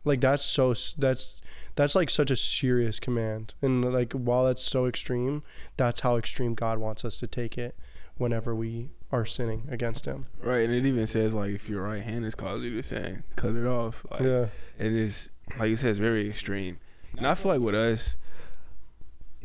[0.06, 1.40] Like that's so that's
[1.76, 5.44] that's like such a serious command, and like while that's so extreme,
[5.78, 7.76] that's how extreme God wants us to take it
[8.18, 10.26] whenever we are sinning against Him.
[10.40, 13.24] Right, and it even says like if your right hand is causing you to sin,
[13.36, 14.06] cut it off.
[14.12, 14.48] Like, yeah,
[14.80, 16.80] and it's like it says very extreme.
[17.18, 18.18] And I feel like with us,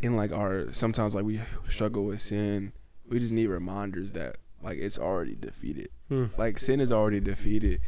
[0.03, 2.73] in like our sometimes like we struggle with sin,
[3.09, 5.91] we just need reminders that like it's already defeated.
[6.09, 6.27] Hmm.
[6.37, 7.81] Like sin is already defeated,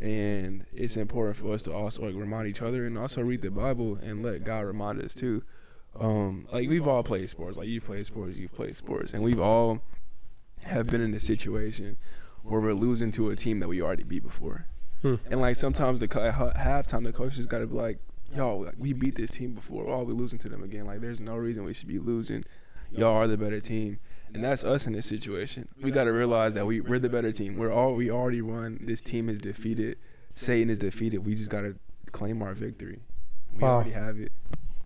[0.00, 3.50] and it's important for us to also like remind each other and also read the
[3.50, 5.42] Bible and let God remind us too.
[5.98, 7.56] Um, like we've all played sports.
[7.56, 9.80] Like you've played sports, you've played sports, and we've all
[10.62, 11.96] have been in a situation
[12.42, 14.66] where we're losing to a team that we already beat before.
[15.02, 15.16] Hmm.
[15.30, 17.98] And like sometimes the co- at ha- halftime, the coaches got to be like,
[18.34, 19.84] "Yo, like, we beat this team before.
[19.84, 20.86] Why are we losing to them again?
[20.86, 22.44] Like, there's no reason we should be losing.
[22.90, 23.98] Y'all are the better team."
[24.34, 25.68] And that's us in this situation.
[25.82, 27.56] We got to realize that we we're the better team.
[27.56, 28.78] We're all we already won.
[28.82, 29.96] This team is defeated.
[30.30, 31.18] Satan is defeated.
[31.26, 31.76] We just got to
[32.12, 33.00] claim our victory.
[33.54, 33.76] We Wow.
[33.76, 34.32] already have it.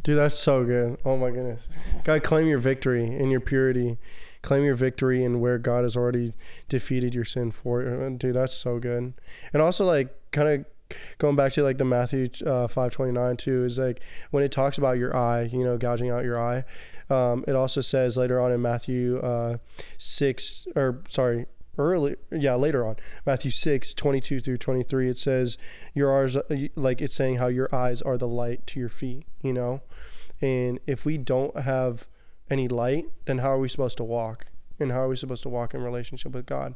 [0.04, 0.98] dude, that's so good.
[1.04, 1.68] Oh my goodness,
[2.04, 3.98] God, claim your victory in your purity,
[4.42, 6.32] claim your victory in where God has already
[6.68, 7.82] defeated your sin for.
[7.82, 8.16] you.
[8.18, 9.12] Dude, that's so good.
[9.52, 10.64] And also like kind of
[11.18, 14.52] going back to like the Matthew uh, five twenty nine too is like when it
[14.52, 16.64] talks about your eye, you know, gouging out your eye.
[17.10, 19.58] Um, it also says later on in Matthew uh,
[19.98, 21.46] six or sorry
[21.78, 25.56] early yeah later on Matthew 6 22 through 23 it says
[25.94, 26.36] your eyes
[26.76, 29.80] like it's saying how your eyes are the light to your feet you know?
[30.40, 32.08] And if we don't have
[32.50, 34.46] any light then how are we supposed to walk?
[34.78, 36.74] And how are we supposed to walk in relationship with God?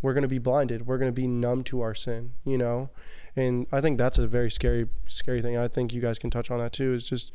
[0.00, 0.86] We're going to be blinded.
[0.86, 2.90] We're going to be numb to our sin you know
[3.36, 6.50] and I think that's a very scary scary thing I think you guys can touch
[6.50, 7.32] on that too is just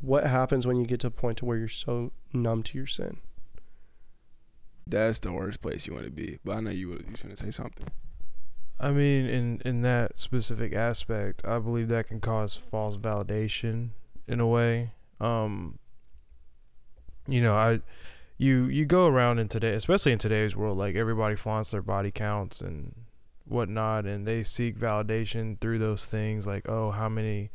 [0.00, 2.86] what happens when you get to a point to where you're so numb to your
[2.86, 3.18] sin
[4.86, 6.38] That's the worst place you want to be.
[6.44, 7.86] But I know you were you gonna say something.
[8.78, 13.90] I mean, in in that specific aspect, I believe that can cause false validation
[14.28, 14.92] in a way.
[15.20, 15.78] Um,
[17.26, 17.80] you know, I
[18.36, 22.10] you you go around in today, especially in today's world, like everybody flaunts their body
[22.10, 22.94] counts and
[23.46, 27.50] whatnot, and they seek validation through those things, like oh, how many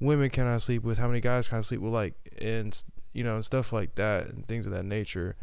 [0.00, 0.98] women can I sleep with?
[0.98, 1.92] How many guys can I sleep with?
[1.92, 5.36] Like and you know, and stuff like that, and things of that nature.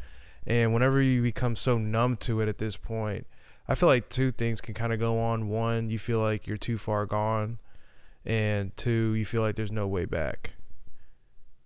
[0.48, 3.28] And whenever you become so numb to it at this point,
[3.68, 5.50] I feel like two things can kind of go on.
[5.50, 7.60] One, you feel like you're too far gone,
[8.26, 10.54] and two, you feel like there's no way back.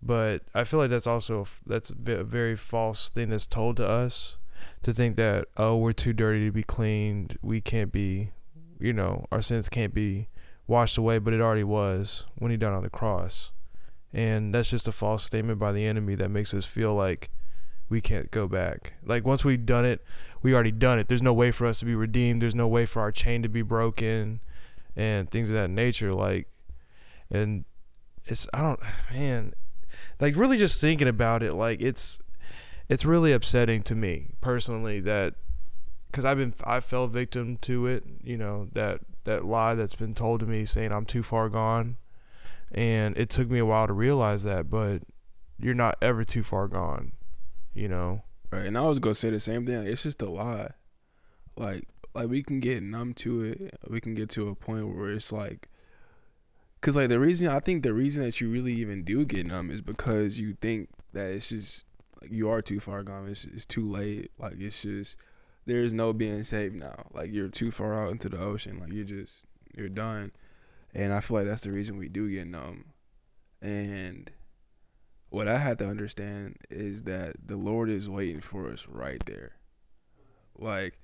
[0.01, 4.35] But I feel like that's also that's a very false thing that's told to us
[4.83, 8.31] to think that oh we're too dirty to be cleaned, we can't be,
[8.79, 10.27] you know, our sins can't be
[10.67, 13.51] washed away, but it already was when he died on the cross,
[14.13, 17.29] and that's just a false statement by the enemy that makes us feel like
[17.89, 18.93] we can't go back.
[19.05, 20.03] Like once we've done it,
[20.41, 21.07] we already done it.
[21.07, 22.41] There's no way for us to be redeemed.
[22.41, 24.39] There's no way for our chain to be broken,
[24.95, 26.13] and things of that nature.
[26.13, 26.47] Like,
[27.29, 27.65] and
[28.25, 28.79] it's I don't
[29.11, 29.53] man,
[30.19, 32.21] like really just thinking about it, like it's
[32.89, 35.35] it's really upsetting to me personally that
[36.13, 38.03] because I've been I fell victim to it.
[38.23, 41.97] You know that that lie that's been told to me saying I'm too far gone,
[42.71, 44.69] and it took me a while to realize that.
[44.69, 45.01] But
[45.59, 47.13] you're not ever too far gone.
[47.73, 48.23] You know.
[48.51, 49.87] Right, and I was gonna say the same thing.
[49.87, 50.71] It's just a lie.
[51.57, 53.79] Like, like we can get numb to it.
[53.89, 55.69] We can get to a point where it's like,
[56.81, 59.71] cause like the reason I think the reason that you really even do get numb
[59.71, 61.85] is because you think that it's just
[62.23, 63.27] like you are too far gone.
[63.27, 64.31] It's it's too late.
[64.39, 65.17] Like it's just
[65.65, 67.07] there's no being saved now.
[67.13, 68.79] Like you're too far out into the ocean.
[68.79, 70.31] Like you're just you're done.
[70.93, 72.85] And I feel like that's the reason we do get numb.
[73.61, 74.31] And
[75.29, 79.53] what I had to understand is that the Lord is waiting for us right there.
[80.57, 80.99] Like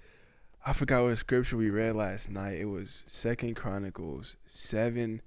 [0.65, 2.59] I forgot what scripture we read last night.
[2.59, 5.21] It was Second Chronicles seven,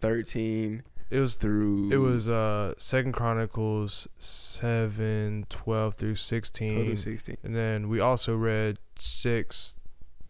[0.00, 6.96] thirteen It was through It was uh Second Chronicles seven twelve through 12 sixteen, to
[6.96, 7.36] sixteen.
[7.42, 9.84] and then we also read six My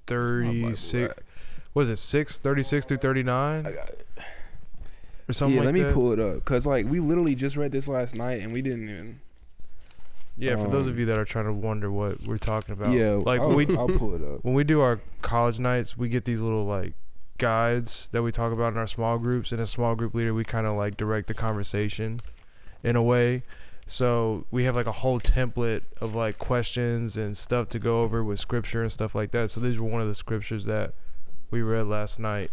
[0.07, 1.15] thirty six.
[1.75, 3.67] Was it six thirty six through 39?
[3.67, 4.07] I got it.
[5.29, 5.95] or something yeah, like let me that?
[5.95, 8.89] pull it up because like we literally just read this last night and we didn't
[8.89, 9.21] even.
[10.37, 12.93] yeah, for those of um, you that are trying to wonder what we're talking about.
[12.93, 14.41] Yeah, like I'll, we I'll pull it up.
[14.45, 16.93] when we do our college nights, we get these little like
[17.38, 19.53] guides that we talk about in our small groups.
[19.53, 22.20] And as small group leader, we kind of like direct the conversation
[22.83, 23.42] in a way.
[23.87, 28.25] So we have like a whole template of like questions and stuff to go over
[28.25, 29.51] with scripture and stuff like that.
[29.51, 30.94] So these were one of the scriptures that
[31.51, 32.51] we read last night.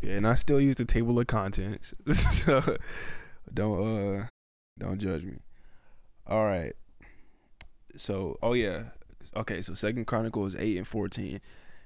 [0.00, 2.76] Yeah, and I still use the table of contents, so
[3.52, 4.26] don't uh
[4.78, 5.38] don't judge me.
[6.26, 6.74] All right.
[7.96, 8.84] So, oh yeah,
[9.34, 11.40] okay, so Second Chronicles eight and fourteen.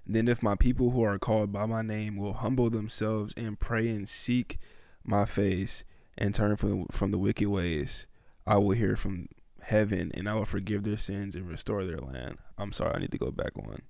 [0.07, 3.89] Then if my people who are called by my name will humble themselves and pray
[3.89, 4.59] and seek
[5.05, 5.85] my face
[6.19, 8.07] and turn from from the wicked ways,
[8.47, 9.29] I will hear from
[9.63, 12.39] heaven and I will forgive their sins and restore their land.
[12.59, 13.83] I'm sorry, I need to go back one.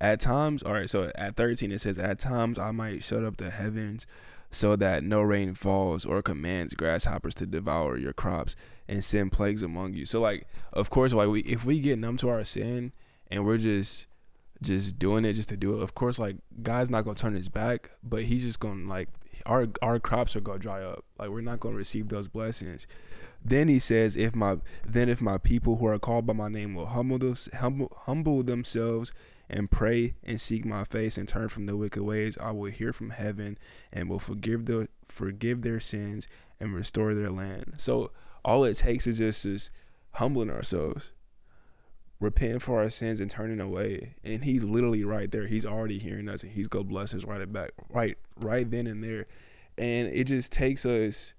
[0.00, 3.36] At times, all right, so at 13 it says, At times I might shut up
[3.36, 4.06] the heavens
[4.50, 8.56] so that no rain falls or commands grasshoppers to devour your crops
[8.88, 10.06] and send plagues among you.
[10.06, 12.92] So like of course like we if we get numb to our sin
[13.30, 14.06] and we're just
[14.62, 17.48] just doing it just to do it, of course like God's not gonna turn his
[17.48, 19.08] back, but he's just gonna like
[19.46, 21.04] our our crops are gonna dry up.
[21.18, 22.86] Like we're not gonna receive those blessings.
[23.44, 26.74] Then he says, if my then if my people who are called by my name
[26.74, 29.12] will humble those, humble humble themselves
[29.48, 32.92] and pray and seek my face and turn from the wicked ways, I will hear
[32.92, 33.58] from heaven
[33.92, 36.26] and will forgive the forgive their sins
[36.60, 37.74] and restore their land.
[37.76, 38.10] So
[38.44, 39.70] all it takes is just is
[40.12, 41.12] humbling ourselves,
[42.20, 44.14] repenting for our sins and turning away.
[44.24, 45.46] And he's literally right there.
[45.46, 49.02] He's already hearing us and he's gonna bless us right back right right then and
[49.02, 49.26] there.
[49.76, 51.34] And it just takes us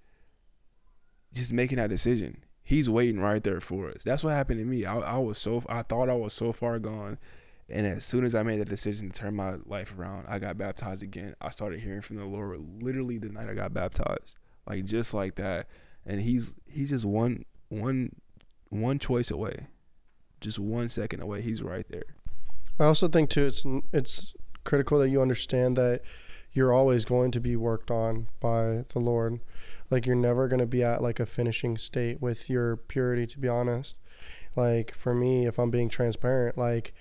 [1.33, 2.43] just making that decision.
[2.63, 4.03] He's waiting right there for us.
[4.03, 4.85] That's what happened to me.
[4.85, 7.17] I, I was so I thought I was so far gone
[7.71, 10.57] and as soon as I made the decision to turn my life around, I got
[10.57, 11.35] baptized again.
[11.39, 14.37] I started hearing from the Lord literally the night I got baptized.
[14.67, 15.67] Like just like that.
[16.05, 18.11] And he's he's just one one
[18.69, 19.67] one choice away.
[20.39, 21.41] Just one second away.
[21.41, 22.03] He's right there.
[22.79, 26.01] I also think too it's it's critical that you understand that
[26.51, 29.39] you're always going to be worked on by the Lord.
[29.89, 33.39] Like you're never going to be at like a finishing state with your purity to
[33.39, 33.97] be honest.
[34.55, 36.93] Like for me if I'm being transparent like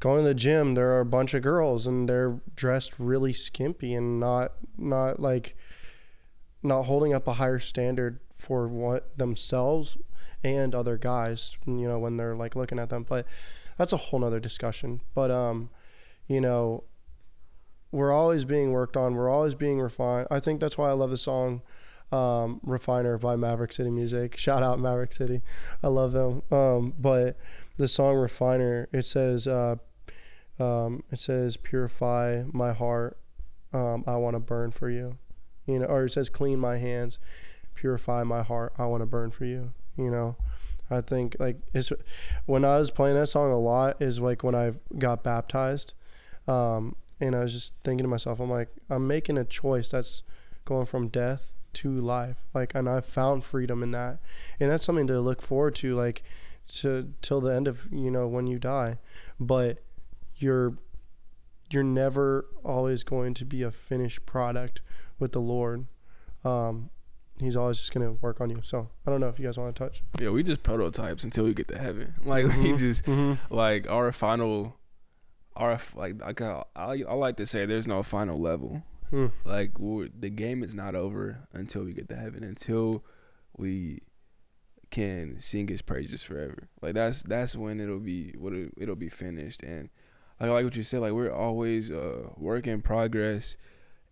[0.00, 3.94] going to the gym, there are a bunch of girls and they're dressed really skimpy
[3.94, 5.56] and not not like
[6.62, 9.96] not holding up a higher standard for what themselves
[10.44, 13.04] and other guys, you know, when they're like looking at them.
[13.08, 13.26] But
[13.78, 15.00] that's a whole nother discussion.
[15.14, 15.70] But um,
[16.28, 16.84] you know,
[17.90, 20.28] we're always being worked on, we're always being refined.
[20.30, 21.62] I think that's why I love the song
[22.12, 24.36] um, Refiner by Maverick City Music.
[24.38, 25.42] Shout out Maverick City.
[25.82, 26.42] I love them.
[26.52, 27.36] Um, but
[27.78, 29.76] the song Refiner, it says uh,
[30.60, 33.18] um, it says, "Purify my heart.
[33.72, 35.16] Um, I want to burn for you."
[35.66, 37.18] You know, or it says, "Clean my hands.
[37.74, 38.74] Purify my heart.
[38.78, 40.36] I want to burn for you." You know,
[40.90, 41.92] I think like it's
[42.46, 45.94] when I was playing that song a lot is like when I got baptized,
[46.46, 50.22] um, and I was just thinking to myself, I'm like, I'm making a choice that's
[50.64, 52.36] going from death to life.
[52.52, 54.18] Like, and I found freedom in that,
[54.60, 56.22] and that's something to look forward to, like,
[56.66, 58.98] to till the end of you know when you die,
[59.38, 59.82] but
[60.36, 60.78] you're
[61.70, 64.80] you're never always going to be a finished product
[65.18, 65.86] with the Lord.
[66.44, 66.90] Um,
[67.38, 68.60] he's always just gonna work on you.
[68.62, 70.02] So I don't know if you guys want to touch.
[70.18, 72.14] Yeah, we just prototypes until we get to heaven.
[72.24, 72.62] Like mm-hmm.
[72.62, 73.54] we just mm-hmm.
[73.54, 74.76] like our final,
[75.56, 78.82] our like like I, I, I like to say there's no final level.
[79.12, 79.32] Mm.
[79.44, 82.42] Like the game is not over until we get to heaven.
[82.42, 83.04] Until
[83.56, 84.00] we
[84.90, 86.68] can sing His praises forever.
[86.80, 89.90] Like that's that's when it'll be what it, it'll be finished and
[90.40, 93.56] like like what you said, like we're always uh work in progress,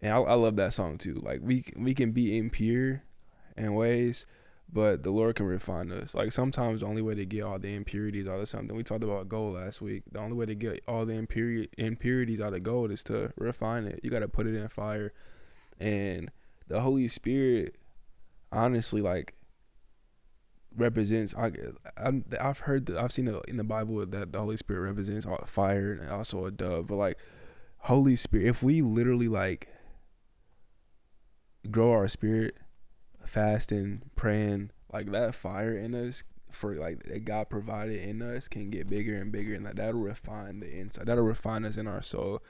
[0.01, 1.21] and I, I love that song too.
[1.23, 3.03] Like we we can be impure
[3.57, 4.27] in ways,
[4.73, 6.15] but the Lord can refine us.
[6.15, 9.05] Like sometimes the only way to get all the impurities out of something, we talked
[9.05, 10.03] about gold last week.
[10.11, 13.85] The only way to get all the impuri- impurities out of gold is to refine
[13.85, 14.01] it.
[14.03, 15.13] You got to put it in fire,
[15.79, 16.31] and
[16.69, 17.77] the Holy Spirit,
[18.51, 19.35] honestly, like
[20.77, 21.35] represents.
[21.37, 21.53] I,
[21.99, 25.27] I have heard that I've seen it in the Bible that the Holy Spirit represents
[25.47, 26.87] fire and also a dove.
[26.87, 27.19] But like
[27.79, 29.69] Holy Spirit, if we literally like
[31.71, 32.57] grow our spirit,
[33.27, 38.71] fasting, praying, like that fire in us for like that God provided in us can
[38.71, 41.07] get bigger and bigger, and like that'll refine the inside.
[41.07, 42.43] That'll refine us in our soul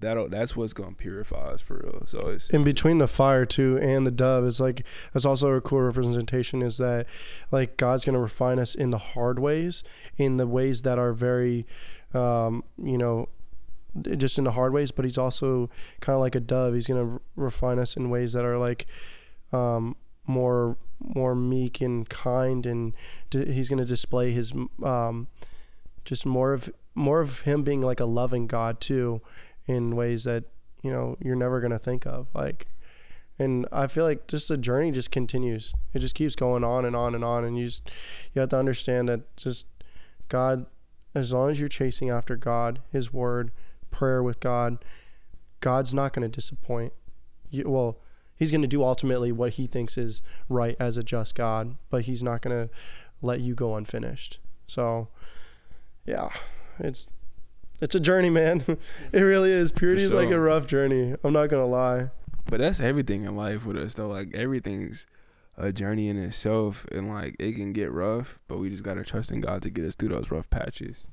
[0.00, 2.02] that'll that's what's gonna purify us for real.
[2.06, 5.60] So it's in between the fire too and the dove is like that's also a
[5.60, 7.06] cool representation is that
[7.50, 9.84] like God's gonna refine us in the hard ways,
[10.16, 11.66] in the ways that are very,
[12.14, 13.28] um, you know,
[14.16, 14.90] just in the hard ways.
[14.90, 15.70] But He's also
[16.00, 16.74] kind of like a dove.
[16.74, 18.86] He's gonna refine us in ways that are like,
[19.52, 19.96] um,
[20.30, 22.92] more more meek and kind, and
[23.30, 24.52] d- He's gonna display His
[24.82, 25.28] um,
[26.04, 29.20] just more of more of Him being like a loving God too
[29.66, 30.44] in ways that
[30.82, 32.66] you know you're never gonna think of like
[33.40, 35.72] and I feel like just the journey just continues.
[35.94, 37.90] It just keeps going on and on and on, and you just
[38.34, 39.66] you have to understand that just
[40.28, 40.66] God,
[41.14, 43.50] as long as you're chasing after God, His Word,
[43.90, 44.84] prayer with God,
[45.60, 46.92] God's not going to disappoint.
[47.50, 47.96] You, well,
[48.40, 52.02] He's going to do ultimately what He thinks is right as a just God, but
[52.06, 52.74] He's not going to
[53.20, 54.38] let you go unfinished.
[54.66, 55.08] So,
[56.06, 56.30] yeah,
[56.78, 57.06] it's
[57.82, 58.64] it's a journey, man.
[59.12, 59.70] it really is.
[59.70, 61.14] Purity is like a rough journey.
[61.22, 62.10] I'm not gonna lie.
[62.46, 64.08] But that's everything in life with us though.
[64.08, 65.06] Like everything's
[65.58, 69.30] a journey in itself and like it can get rough, but we just gotta trust
[69.30, 71.08] in God to get us through those rough patches.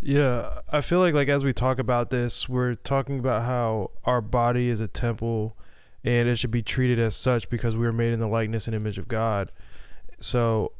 [0.00, 4.20] Yeah, I feel like like as we talk about this, we're talking about how our
[4.22, 5.56] body is a temple
[6.04, 8.74] and it should be treated as such because we are made in the likeness and
[8.74, 9.50] image of God.
[10.20, 10.72] So,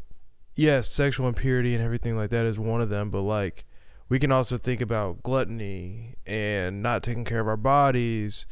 [0.54, 3.64] yes, sexual impurity and everything like that is one of them, but like
[4.08, 8.44] we can also think about gluttony and not taking care of our bodies,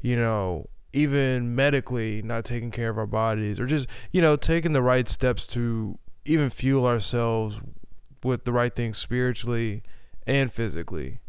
[0.00, 4.72] you know, even medically not taking care of our bodies or just, you know, taking
[4.72, 7.58] the right steps to even fuel ourselves
[8.22, 9.82] with the right things spiritually
[10.26, 11.20] and physically.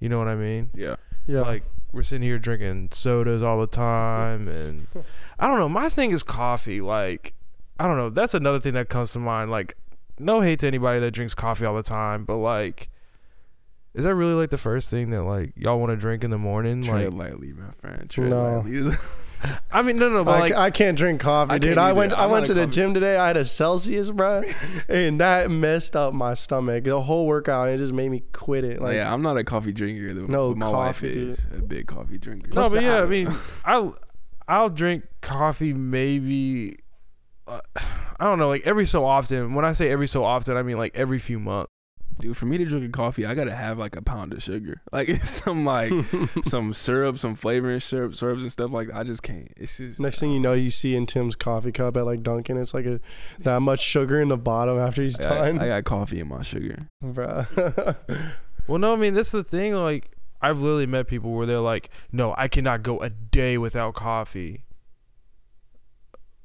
[0.00, 0.70] You know what I mean?
[0.74, 0.96] Yeah.
[1.26, 1.64] Yeah, Like
[1.94, 4.86] we're sitting here drinking sodas all the time and
[5.38, 6.80] I don't know, my thing is coffee.
[6.80, 7.34] Like
[7.78, 9.50] I don't know, that's another thing that comes to mind.
[9.50, 9.76] Like
[10.18, 12.88] no hate to anybody that drinks coffee all the time, but like
[13.94, 16.38] is that really like the first thing that like y'all want to drink in the
[16.38, 16.82] morning?
[16.82, 18.10] Tread Like lightly, my friend.
[18.10, 18.62] Tread No.
[18.64, 18.90] lightly.
[19.70, 21.78] I mean no no, but I, like I can't drink coffee, I dude.
[21.78, 23.16] I went I went to a the coffee- gym today.
[23.16, 24.42] I had a Celsius, bro,
[24.88, 26.84] and that messed up my stomach.
[26.84, 28.80] The whole workout, it just made me quit it.
[28.80, 30.14] Like, yeah, I'm not a coffee drinker.
[30.14, 31.28] Though, No, but my wife coffee, dude.
[31.30, 32.50] is a big coffee drinker.
[32.54, 33.28] No, but yeah, I mean,
[33.64, 33.96] I'll
[34.48, 36.76] I'll drink coffee maybe.
[37.46, 37.60] Uh,
[38.20, 39.54] I don't know, like every so often.
[39.54, 41.70] When I say every so often, I mean like every few months.
[42.20, 44.80] Dude, for me to drink a coffee, I gotta have like a pound of sugar.
[44.92, 45.92] Like it's some like
[46.44, 48.96] some syrup, some flavoring syrup, syrups and stuff like that.
[48.96, 49.52] I just can't.
[49.56, 52.56] It's just Next thing you know, you see in Tim's coffee cup at like Dunkin',
[52.56, 53.00] it's like a
[53.40, 56.28] that much sugar in the bottom after he's I, I, done, I got coffee in
[56.28, 56.88] my sugar.
[57.02, 57.96] Bruh.
[58.66, 59.74] Well, no, I mean that's the thing.
[59.74, 60.10] Like
[60.40, 64.64] I've literally met people where they're like, "No, I cannot go a day without coffee."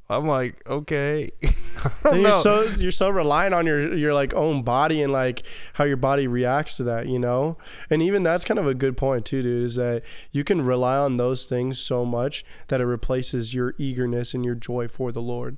[0.09, 1.31] I'm like, okay.
[1.43, 5.13] I don't And you're so you're so reliant on your your like own body and
[5.13, 5.43] like
[5.73, 7.57] how your body reacts to that, you know.
[7.89, 9.65] And even that's kind of a good point too, dude.
[9.65, 14.33] Is that you can rely on those things so much that it replaces your eagerness
[14.33, 15.57] and your joy for the Lord.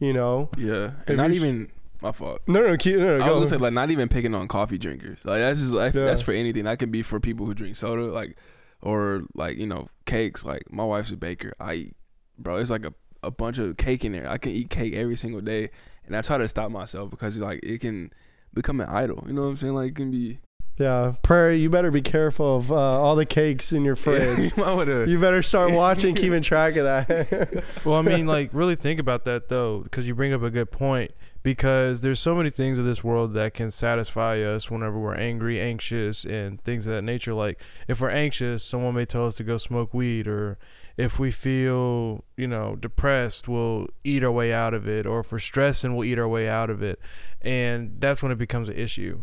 [0.00, 0.50] You know.
[0.58, 2.42] Yeah, Have and not even my fault.
[2.48, 4.78] No, no, keep, no, no I was gonna say like not even picking on coffee
[4.78, 5.24] drinkers.
[5.24, 6.04] Like that's just like Yeah.
[6.04, 6.64] that's for anything.
[6.64, 8.36] That could be for people who drink soda, like
[8.82, 10.44] or like you know cakes.
[10.44, 11.54] Like my wife's a baker.
[11.60, 11.96] I eat,
[12.36, 12.56] bro.
[12.56, 12.92] It's like a
[13.22, 14.28] a bunch of cake in there.
[14.28, 15.70] I can eat cake every single day,
[16.06, 18.12] and I try to stop myself because like it can
[18.54, 19.24] become an idol.
[19.26, 19.74] You know what I'm saying?
[19.74, 20.38] Like it can be.
[20.78, 21.52] yeah, prayer.
[21.52, 24.52] You better be careful of uh, all the cakes in your fridge.
[24.56, 27.64] you you better start watching, keeping track of that.
[27.84, 30.70] Well, I mean, like, really think about that though, because you bring up a good
[30.70, 31.12] point.
[31.44, 35.60] Because there's so many things in this world that can satisfy us whenever we're angry,
[35.60, 37.34] anxious, and things of that nature.
[37.34, 40.56] Like, if we're anxious, someone may tell us to go smoke weed, or
[40.96, 45.32] if we feel, you know, depressed, we'll eat our way out of it, or if
[45.32, 46.98] we're stressed, and we'll eat our way out of it,
[47.40, 49.22] and that's when it becomes an issue,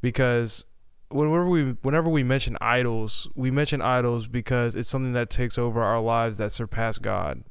[0.00, 0.64] because
[1.12, 5.82] whenever we whenever we mention idols, we mention idols because it's something that takes over
[5.82, 7.44] our lives that surpass God.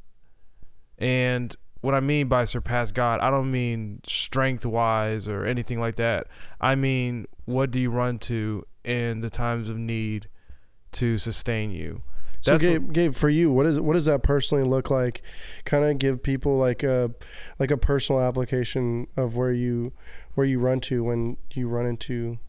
[0.97, 5.95] And what I mean by surpass God, I don't mean strength wise or anything like
[5.95, 6.27] that.
[6.59, 10.27] I mean, what do you run to in the times of need
[10.93, 12.03] to sustain you?
[12.41, 15.21] So Gabe, Gabe, for you, what is what does that personally look like?
[15.63, 17.11] Kind of give people like a
[17.59, 19.93] like a personal application of where you
[20.33, 22.39] where you run to when you run into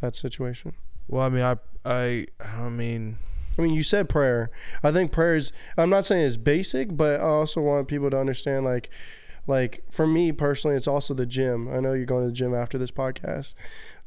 [0.00, 0.74] that situation.
[1.08, 3.16] Well, I mean, I I I mean,
[3.58, 4.50] I mean, you said prayer.
[4.82, 5.50] I think prayer is.
[5.78, 8.90] I'm not saying it's basic, but I also want people to understand like
[9.46, 11.72] like for me personally, it's also the gym.
[11.72, 13.54] I know you're going to the gym after this podcast,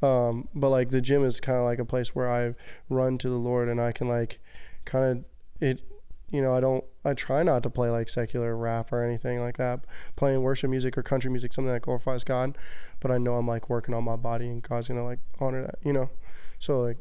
[0.04, 2.54] um, but like the gym is kind of like a place where I
[2.90, 4.40] run to the Lord and I can like
[4.86, 5.26] kind of
[5.62, 5.82] it.
[6.30, 6.84] You know, I don't.
[7.04, 9.82] I try not to play like secular rap or anything like that.
[10.16, 12.58] Playing worship music or country music, something that glorifies God.
[13.02, 15.76] But I know I'm like working on my body and God's gonna like honor that.
[15.84, 16.10] You know,
[16.58, 16.98] so like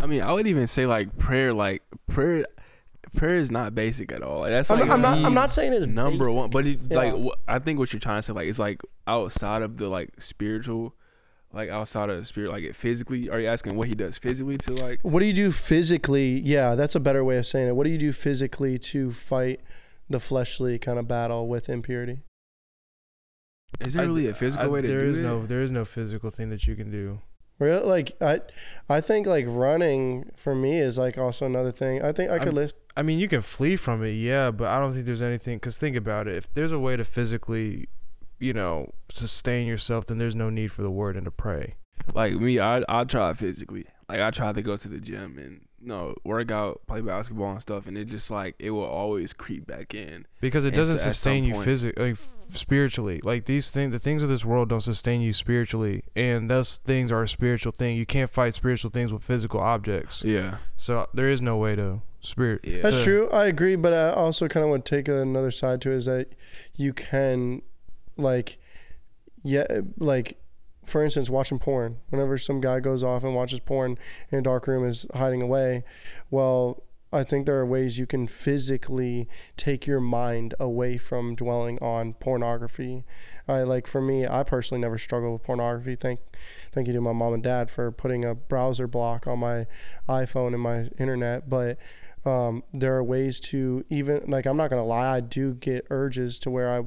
[0.00, 1.52] I mean, I would even say like prayer.
[1.52, 2.44] Like prayer,
[3.16, 4.40] prayer is not basic at all.
[4.40, 5.18] Like, that's I'm, like not, I'm not.
[5.24, 6.34] I'm not saying it's number basic.
[6.36, 6.50] one.
[6.50, 6.96] But it, Yeah.
[6.96, 7.14] like,
[7.48, 10.94] I think what you're trying to say, like, it's like outside of the like spiritual,
[11.54, 13.28] like outside of the spirit, like it physically.
[13.30, 15.00] Are you asking what he does physically to like?
[15.02, 16.40] What do you do physically?
[16.40, 17.76] Yeah, that's a better way of saying it.
[17.76, 19.60] What do you do physically to fight
[20.10, 22.18] the fleshly kind of battle with impurity?
[23.80, 25.22] Is there really a physical I- way to there do is it?
[25.22, 27.20] no there is no physical thing that you can do.
[27.60, 28.40] Really, like I,
[28.88, 32.02] I think like running for me is like also another thing.
[32.02, 32.74] I think I could I'm- list.
[32.96, 35.56] I mean, you can flee from it, yeah, but I don't think there's anything.
[35.58, 37.88] Because think about it: if there's a way to physically,
[38.38, 41.74] you know, sustain yourself, then there's no need for the word and to pray.
[42.14, 43.86] Like me, I I try physically.
[44.08, 47.52] like I try to go to the gym and you know work out, play basketball
[47.52, 50.26] and stuff, and it just like it will always creep back in.
[50.40, 53.20] because it And doesn't so sustain you point- physically, like, f- spiritually.
[53.22, 57.10] Like these things, the things of this world don't sustain you spiritually, and those things
[57.10, 57.96] are a spiritual thing.
[57.96, 60.22] You can't fight spiritual things with physical objects.
[60.24, 62.60] Yeah, So there is no way to spirit.
[62.64, 62.82] yeah.
[62.82, 63.30] That's to- true.
[63.30, 66.06] I agree, but I also kind of want to take another side to it is
[66.06, 66.28] that
[66.76, 67.62] you can,
[68.16, 68.58] like,
[69.42, 69.66] yeah,
[69.98, 70.38] like,
[70.84, 71.98] for instance, watching porn.
[72.10, 73.98] Whenever some guy goes off and watches porn
[74.30, 75.84] in a dark room is hiding away,
[76.30, 76.82] well,
[77.14, 82.14] I think there are ways you can physically take your mind away from dwelling on
[82.14, 83.04] pornography.
[83.46, 85.94] I like for me, I personally never struggled with pornography.
[85.94, 86.20] Thank,
[86.72, 89.66] thank you to my mom and dad for putting a browser block on my
[90.08, 91.48] iPhone and my internet.
[91.48, 91.78] But
[92.26, 96.38] um, there are ways to even like I'm not gonna lie, I do get urges
[96.40, 96.82] to where I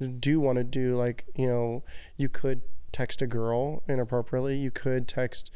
[0.00, 1.82] do want to do like you know
[2.16, 2.62] you could
[2.94, 5.50] text a girl inappropriately, you could text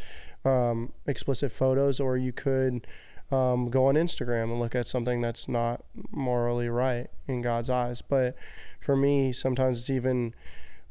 [0.45, 2.87] um, explicit photos, or you could
[3.31, 8.03] um, go on Instagram and look at something that's not morally right in God's eyes.
[8.03, 8.37] But
[8.81, 10.35] for me, sometimes it's even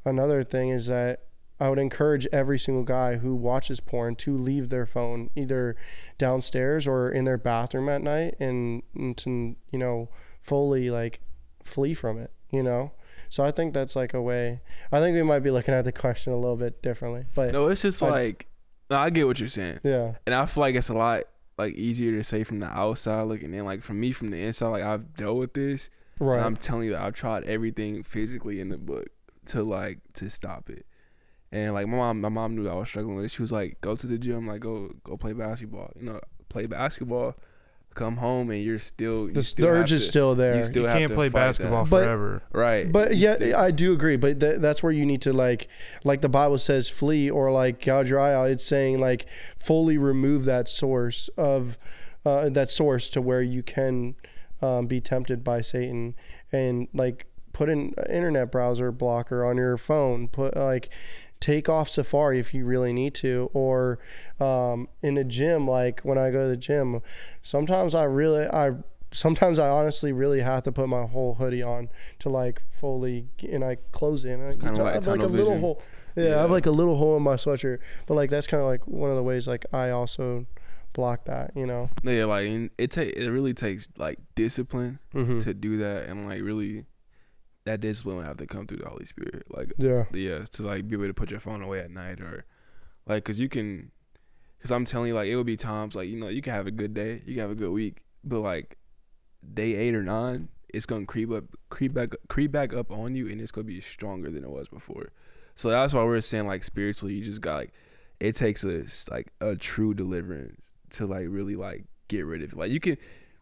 [0.05, 1.23] another thing is that
[1.59, 5.75] I would encourage every single guy who watches porn to leave their phone either
[6.17, 11.19] downstairs or in their bathroom at night and, and to you know fully like
[11.63, 12.91] flee from it you know
[13.29, 14.61] so i think that's like a way
[14.91, 17.67] i think we might be looking at the question a little bit differently but No,
[17.67, 18.47] it's just I- like
[18.89, 21.23] no, I get what you're saying, yeah and I feel like it's a lot
[21.57, 23.65] like easier to say from the outside looking in.
[23.65, 25.89] Like from me from the inside, like I've dealt with this.
[26.19, 29.07] right And I'm telling you, I've tried everything physically in the book
[29.47, 30.85] to like to stop it.
[31.51, 33.31] And like my mom, my mom knew I was struggling with it.
[33.31, 35.91] She was like, "Go to the gym, like go go play basketball.
[35.99, 37.35] You know, play basketball.
[37.97, 40.55] Come home and you're still you the, still the have urge is to- still there
[40.55, 41.45] you still You have can't to play fight that.
[41.47, 42.43] basketball But- forever.
[42.53, 42.91] right.
[42.91, 44.15] But You yeah, still- I do agree.
[44.15, 45.67] But th- that's where you need to like,
[46.03, 48.49] like the Bible says, flee or like gouge your eye out.
[48.49, 49.25] It's saying like
[49.57, 51.77] fully remove that source of
[52.25, 54.15] uh, that source to where you can
[54.61, 56.13] um, be tempted by Satan
[56.51, 60.27] and like put an internet browser blocker on your phone.
[60.27, 60.89] Put like
[61.39, 63.99] take off Safari if you really need to, or
[64.39, 65.67] um, in the gym.
[65.67, 67.01] Like when I go to the gym,
[67.43, 68.71] sometimes I really I
[69.11, 73.63] sometimes I honestly really have to put my whole hoodie on to like fully and
[73.63, 74.31] I close it.
[74.31, 75.81] And I, kinda I like have like a tunnel little hole.
[76.15, 78.67] Yeah, I have like a little hole in my sweatshirt, but like that's kind of
[78.67, 80.45] like one of the ways like I also
[80.93, 81.51] block that.
[81.55, 81.89] You know.
[82.03, 85.37] yeah, like it take it really takes like discipline Mm-hmm.
[85.39, 86.85] to do that, and like really
[87.67, 89.43] that discipline would have to come through the Holy Spirit.
[89.49, 90.05] Like Yeah.
[90.13, 92.45] yeah to like be able to put your phone away at night or
[93.05, 93.91] like because you can
[94.57, 96.67] because i'm telling you like it would be times like you know you can have
[96.67, 98.77] a good day you can have a good week but like
[99.53, 103.29] day eight or nine it's gonna creep up creep back creep back up on you
[103.29, 105.11] and it's gonna be stronger than it was before
[105.55, 107.71] so that's why we're saying like spiritually you just got like
[108.19, 112.57] it takes a like a true deliverance to like really like get rid of it
[112.57, 112.97] like you can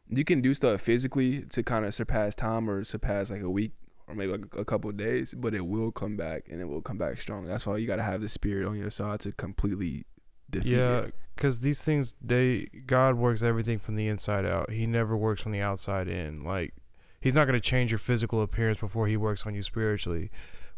[0.09, 3.71] you can do stuff physically to kind of surpass time or surpass like a week
[4.07, 6.81] or maybe like a couple of days, but it will come back and it will
[6.81, 7.45] come back strong.
[7.45, 10.05] That's why you got to have the spirit on your side to completely
[10.49, 10.99] defeat Yeah.
[10.99, 11.15] it.
[11.35, 15.51] because these things they god works everything from the inside out he never works from
[15.51, 16.71] the outside in like
[17.19, 20.29] he's not going to change your physical appearance before he works on you spiritually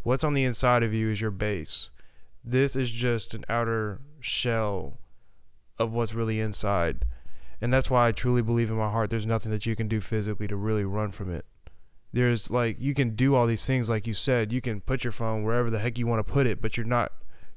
[0.03, 1.91] what's on the inside of you is your base
[2.45, 4.97] this is just an outer shell
[5.77, 7.03] of what's really inside
[7.59, 9.99] and that's why i truly believe in my heart there's nothing that you can do
[9.99, 11.45] physically to really run from it
[12.13, 15.11] there's like you can do all these things like you said you can put your
[15.11, 17.11] phone wherever the heck you want to put it but you're not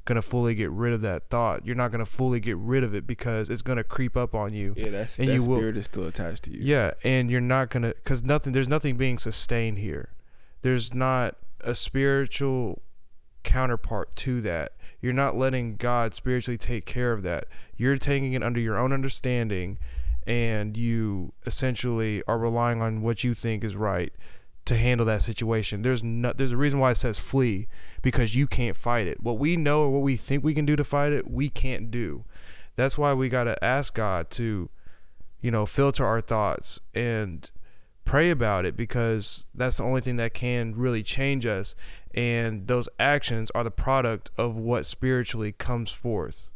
[0.07, 1.65] gonna fully get rid of that thought.
[1.65, 4.73] You're not gonna fully get rid of it because it's gonna creep up on you.
[4.77, 6.59] Yeah, that's And that you will- spirit is still attached to you.
[6.63, 8.53] Yeah, and you're not gonna because nothing.
[8.55, 10.09] There's nothing being sustained here.
[10.63, 12.83] There's not a spiritual
[13.45, 14.73] counterpart to that.
[15.01, 17.45] You're not letting God spiritually take care of that.
[17.77, 19.79] You're taking it under your own understanding,
[20.27, 24.13] and you essentially are relying on what you think is right
[24.65, 25.83] to handle that situation.
[25.83, 27.67] There's no, there's a reason why it says flee
[28.03, 29.23] because you can't fight it.
[29.23, 31.91] What we know or what we think we can do to fight it, we can't
[31.91, 32.25] do.
[32.77, 34.71] That's why we got to ask God to,
[35.41, 37.51] you know, filter our thoughts and
[38.05, 41.75] pray about it because that's the only thing that can really change us.
[42.15, 46.51] And those actions are the product of what spiritually comes forth.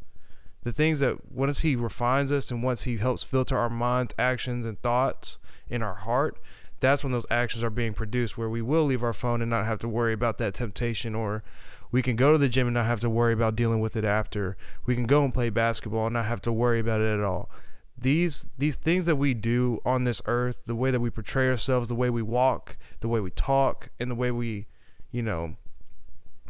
[0.63, 4.65] The things that once He refines us and once He helps filter our minds, actions,
[4.67, 5.39] and thoughts
[5.69, 6.39] in our heart,
[6.81, 9.67] that's when those actions are being produced where we will leave our phone and not
[9.67, 11.43] have to worry about that temptation or
[11.91, 14.05] we can go to the gym and not have to worry about dealing with it
[14.05, 14.57] after.
[14.85, 17.49] We can go and play basketball and not have to worry about it at all.
[17.97, 21.89] These these things that we do on this earth the way that we portray ourselves
[21.89, 24.67] the way we walk the way we talk and the way we
[25.13, 25.55] you know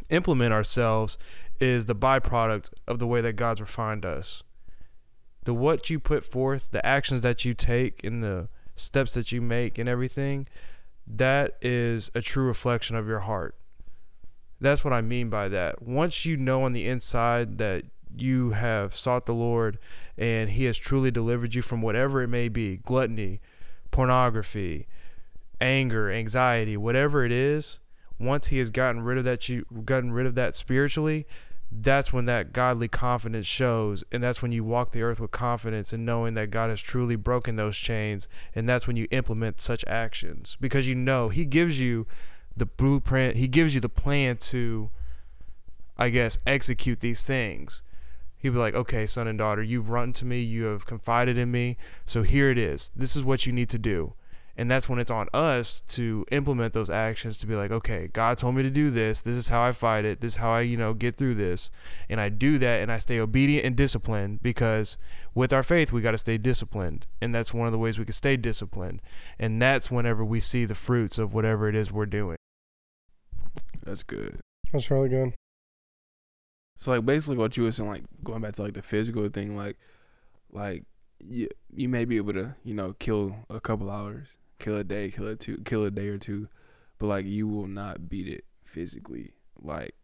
[0.09, 1.19] implement ourselves
[1.59, 4.43] is the byproduct of the way that god's refined us.
[5.43, 9.41] The what you put forth, the actions that you take, and the steps that you
[9.41, 10.47] make, and everything,
[11.07, 13.55] that is a true reflection of your heart.
[14.59, 15.81] That's what I mean by that.
[15.81, 17.83] Once you know on the inside that
[18.15, 19.77] you have sought the Lord
[20.17, 23.41] and He has truly delivered you from whatever it may be gluttony,
[23.91, 24.87] pornography,
[25.59, 27.79] anger, anxiety, whatever it is
[28.17, 31.27] once He has gotten rid of that, you gotten rid of that spiritually,
[31.71, 35.91] that's when that godly confidence shows and that's when you walk the earth with confidence
[35.91, 39.83] and knowing that God has truly broken those chains and that's when you implement such
[39.85, 40.57] actions.
[40.61, 42.07] Because you know he gives you
[42.55, 44.89] the blueprint he gives you the plan to
[45.97, 47.81] I guess execute these things.
[48.37, 51.51] He'd be like okay son and daughter you've run to me you have confided in
[51.51, 52.91] me so here it is.
[52.95, 54.13] This is what you need to do
[54.57, 58.37] and that's when it's on us to implement those actions to be like okay god
[58.37, 59.21] told me to do this.
[59.21, 60.21] This is how i fight it.
[60.21, 61.71] This is how i you know get through this.
[62.09, 64.97] And i do that and i stay obedient and disciplined because
[65.33, 67.05] with our faith we got to stay disciplined.
[67.21, 69.01] And that's one of the ways we can stay disciplined.
[69.37, 72.37] And that's whenever we see the fruits of whatever it is we're doing.
[73.83, 74.39] That's good.
[74.71, 75.33] That's really good.
[76.77, 79.55] So like basically what you were saying, like going back to like the physical thing,
[79.55, 79.77] like
[80.51, 80.83] like
[81.19, 85.09] you you may be able to you know kill a couple hours, kill a day,
[85.11, 86.47] kill a two, kill a day or two,
[86.97, 89.95] but like you will not beat it physically, like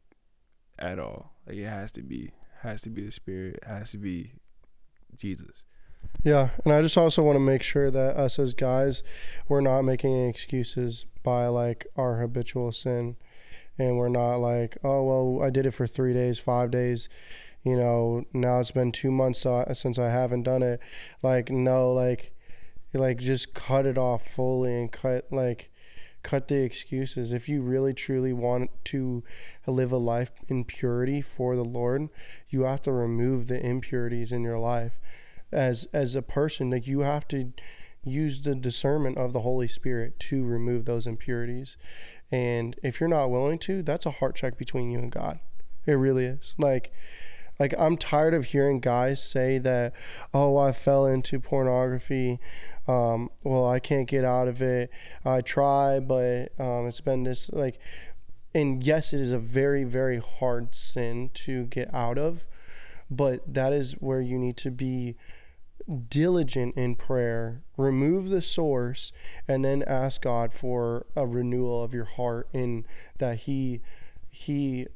[0.80, 1.34] at all.
[1.48, 2.32] Like it has to be
[2.62, 4.34] has to be the spirit, has to be
[5.16, 5.66] Jesus.
[6.24, 9.02] Yeah, and I just also want to make sure that us as guys,
[9.48, 13.18] we're not making any excuses by like our habitual sin,
[13.78, 17.10] and we're not like, oh well, I did it for three days, five days,
[17.64, 20.80] you know, now it's been two months uh, since I haven't done it.
[21.22, 22.34] Like no, like,
[22.94, 25.70] like just cut it off fully and cut like,
[26.24, 27.32] cut the excuses.
[27.32, 29.24] If you really truly want to
[29.66, 32.10] live a life in purity for the Lord,
[32.50, 34.94] you have to remove the impurities in your life.
[35.52, 37.52] As as a person like you have to
[38.04, 41.78] use the discernment of the holy spirit to remove those impurities.
[42.32, 45.40] And if you're not willing to that's a heart check between you and god.
[45.86, 46.54] It really is.
[46.58, 46.94] Like
[47.62, 49.94] like i'm tired of hearing guys say that
[50.34, 52.40] oh i fell into pornography.
[52.88, 54.90] Um, well i can't get out of it.
[55.24, 57.80] I try but um, it's been this like
[58.54, 62.46] and yes it is a very very hard sin to get out of
[63.10, 65.16] but that is where you need to be
[66.10, 69.12] diligent in prayer, remove the source,
[69.48, 72.86] and then ask God for a renewal of your heart in
[73.18, 73.82] that He
[74.30, 74.88] He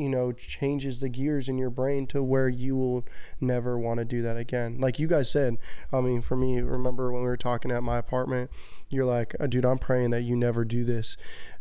[0.00, 3.04] you know changes the gears in your brain to where you will
[3.40, 5.56] never want to do that again like you guys said
[5.92, 8.50] i mean for me remember when we were talking at my apartment
[8.88, 11.16] you're like uh, dude i'm praying that you never do this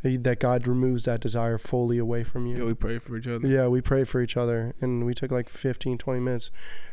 [0.05, 3.27] uh, that god removes that desire fully away from you Yeah, we pray for each
[3.27, 3.47] other.
[3.47, 6.49] yeah, we pray for each other and we took like 15, 20 minutes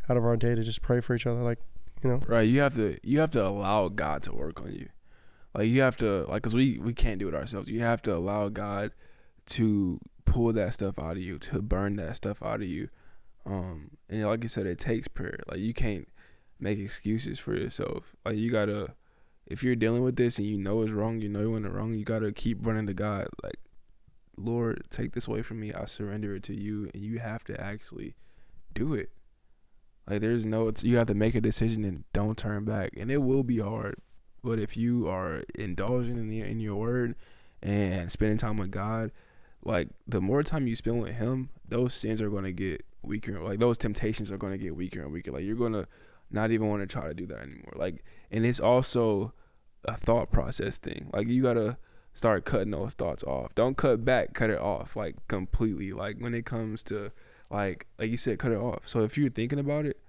[0.09, 1.43] out of our day to just pray for each other.
[1.43, 1.59] Like,
[2.03, 4.89] you know, Right, you have to you have to allow God to work on you.
[5.55, 7.69] Like you have to like cuz we we can't do it ourselves.
[7.69, 8.91] You have to allow God
[9.57, 12.89] to pull that stuff out of you, to burn that stuff out of you.
[13.47, 15.39] Um and like you said it takes prayer.
[15.49, 16.07] Like you can't
[16.61, 18.15] make excuses for yourself.
[18.25, 18.89] Like you got to
[19.47, 21.71] if you're dealing with this and you know it's wrong, you know you're in the
[21.71, 23.57] wrong, you got to keep running to God like
[24.37, 25.73] Lord, take this away from me.
[25.73, 28.15] I surrender it to you and you have to actually
[28.75, 29.11] do it.
[30.09, 33.19] Like there's no, you have to make a decision and don't turn back, and it
[33.19, 33.97] will be hard.
[34.43, 37.17] But if you are indulging in, in your word
[37.61, 39.11] and spending time with God,
[39.67, 43.41] like the more time you spend with Him, those sins are gonna get weaker.
[43.41, 45.33] Like those temptations are gonna get weaker and weaker.
[45.33, 45.87] Like you're gonna
[46.31, 47.73] not even want to try to do that anymore.
[47.75, 49.33] Like, and it's also
[49.85, 51.11] a thought process thing.
[51.13, 51.79] Like you gotta
[52.15, 53.55] start cutting those thoughts off.
[53.55, 55.93] Don't cut back, cut it off like completely.
[55.93, 57.11] Like when it comes to
[57.51, 58.89] like like you said, cut it off.
[58.89, 60.01] So if you're thinking about it,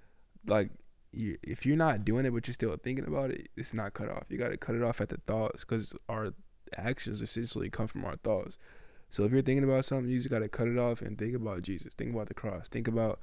[0.46, 0.70] like
[1.12, 4.08] you, if you're not doing it but you're still thinking about it, it's not cut
[4.08, 4.24] off.
[4.28, 6.32] You got to cut it off at the thoughts because our
[6.76, 8.58] actions essentially come from our thoughts.
[9.10, 11.34] So if you're thinking about something, you just got to cut it off and think
[11.34, 11.94] about Jesus.
[11.94, 12.68] Think about the cross.
[12.68, 13.18] Think about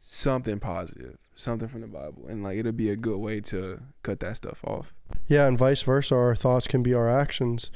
[0.00, 4.20] something positive, something from the Bible, and like it'll be a good way to cut
[4.20, 4.94] that stuff off.
[5.26, 6.14] yeah, and vice versa.
[6.14, 7.70] Our thoughts can be our actions.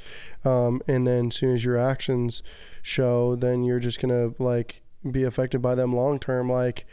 [0.44, 2.42] Um, and then as soon as your actions
[2.80, 6.50] show, then you're just going to like be affected by them long term.
[6.50, 6.86] Like,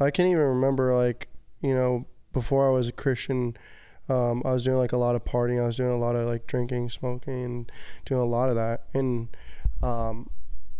[0.00, 1.28] I can't even remember, like,
[1.60, 3.56] you know, before I was a Christian,
[4.08, 5.62] um, I was doing like a lot of partying.
[5.62, 7.68] I was doing a lot of like drinking, smoking,
[8.04, 8.84] doing a lot of that.
[8.92, 9.28] And
[9.82, 10.30] um,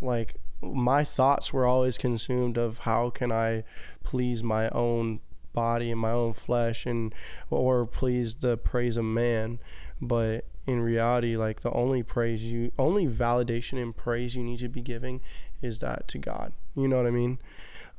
[0.00, 3.64] like my thoughts were always consumed of how can I
[4.02, 5.20] please my own
[5.52, 7.14] body and my own flesh and
[7.48, 9.58] or please the praise of man.
[10.00, 14.68] But in reality, like the only praise you, only validation and praise you need to
[14.68, 15.20] be giving
[15.62, 16.52] is that to God.
[16.74, 17.38] You know what I mean?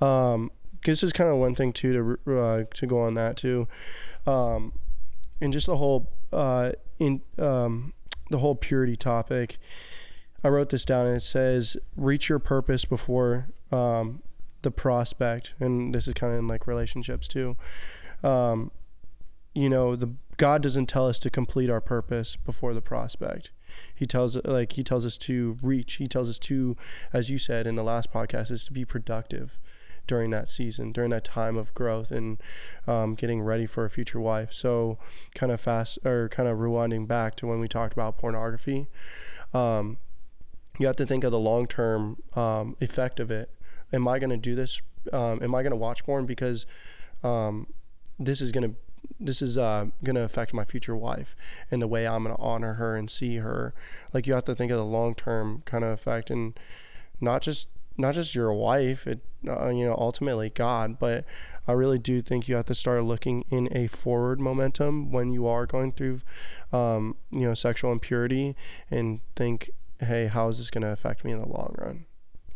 [0.02, 0.52] Um,
[0.86, 3.68] this is kind of one thing too to uh, to go on that too,
[4.28, 4.74] um,
[5.42, 7.94] and just the whole uh, in um,
[8.30, 9.58] the whole purity topic.
[10.44, 14.22] I wrote this down and it says reach your purpose before um,
[14.62, 17.58] the prospect, and this is kind of in like relationships too.
[18.24, 18.72] Um,
[19.54, 23.52] you know, the God doesn't tell us to complete our purpose before the prospect.
[23.94, 25.94] He tells like he tells us to reach.
[25.94, 26.76] He tells us to,
[27.14, 29.58] as you said in the last podcast, is to be productive
[30.08, 32.42] during that season, during that time of growth and
[32.88, 34.54] um, getting ready for a future wife.
[34.54, 34.98] So,
[35.34, 38.88] kind of fast or kind of rewinding back to when we talked about pornography.
[39.54, 39.98] Um,
[40.80, 43.50] you have to think of the long term um, effect of it.
[43.94, 44.82] Am I going to do this?
[45.14, 46.66] Um, am I going to watch porn because
[47.24, 47.68] um,
[48.20, 48.76] this is going to
[49.20, 51.36] this is uh, going to affect my future wife
[51.70, 53.74] and the way I'm going to honor her and see her.
[54.14, 56.60] Like you have to think of the long term kind of effect and
[57.22, 61.26] not just not just your wife, it uh, you know ultimately God, but
[61.68, 65.48] I really do think you have to start looking in a forward momentum when you
[65.48, 66.22] are going through
[66.74, 68.56] um, you know sexual impurity
[68.92, 72.06] and think, hey, how is this going to affect me in the long run?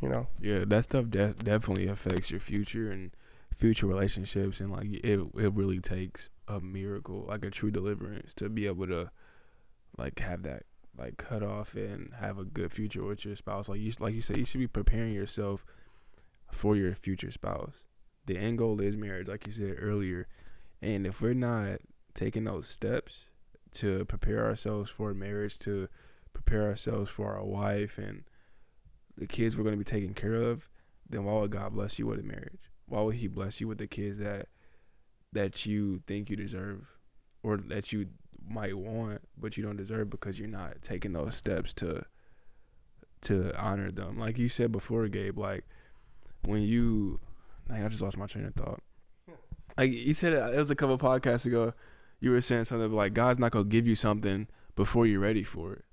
[0.01, 0.27] You know?
[0.39, 3.11] Yeah, that stuff de- definitely affects your future and
[3.53, 8.49] future relationships, and like it, it really takes a miracle, like a true deliverance, to
[8.49, 9.11] be able to
[9.97, 10.63] like have that
[10.99, 13.69] like cut off and have a good future with your spouse.
[13.69, 15.65] Like you, like you said, you should be preparing yourself
[16.51, 17.85] for your future spouse.
[18.25, 20.27] The end goal is marriage, like you said earlier.
[20.81, 21.79] And if we're not
[22.13, 23.29] taking those steps
[23.73, 25.87] to prepare ourselves for marriage, to
[26.33, 28.23] prepare ourselves for our wife and
[29.17, 30.69] the kids we're going to be taking care of,
[31.09, 32.71] then why would God bless you with a marriage?
[32.87, 34.47] Why would He bless you with the kids that
[35.31, 36.87] that you think you deserve,
[37.43, 38.07] or that you
[38.49, 42.03] might want but you don't deserve because you're not taking those steps to
[43.21, 44.17] to honor them.
[44.17, 45.65] Like you said before, Gabe, like
[46.43, 47.19] when you
[47.69, 48.81] like I just lost my train of thought.
[49.77, 51.73] Like you said it was a couple podcasts ago,
[52.19, 55.73] you were saying something like God's not gonna give you something before you're ready for
[55.73, 55.85] it.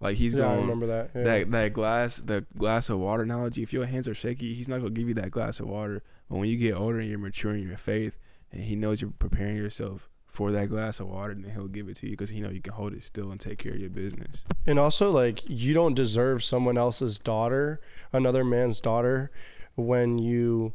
[0.00, 1.10] Like he's yeah, going I remember that.
[1.14, 1.22] Yeah.
[1.24, 3.62] that that glass the glass of water analogy.
[3.62, 6.02] If your hands are shaky, he's not gonna give you that glass of water.
[6.28, 8.18] But when you get older and you're maturing your faith,
[8.52, 10.08] and he knows you're preparing yourself
[10.38, 12.60] for that glass of water, then he'll give it to you because he know you
[12.60, 14.44] can hold it still and take care of your business.
[14.68, 17.80] And also, like, you don't deserve someone else's daughter,
[18.12, 19.32] another man's daughter,
[19.74, 20.74] when you,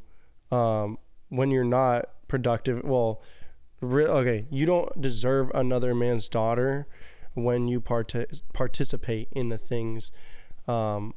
[0.51, 0.97] um,
[1.29, 2.83] when you're not productive.
[2.83, 3.21] Well,
[3.79, 6.85] re- okay, you don't deserve another man's daughter
[7.33, 10.11] when you part- participate in the things,
[10.67, 11.13] um,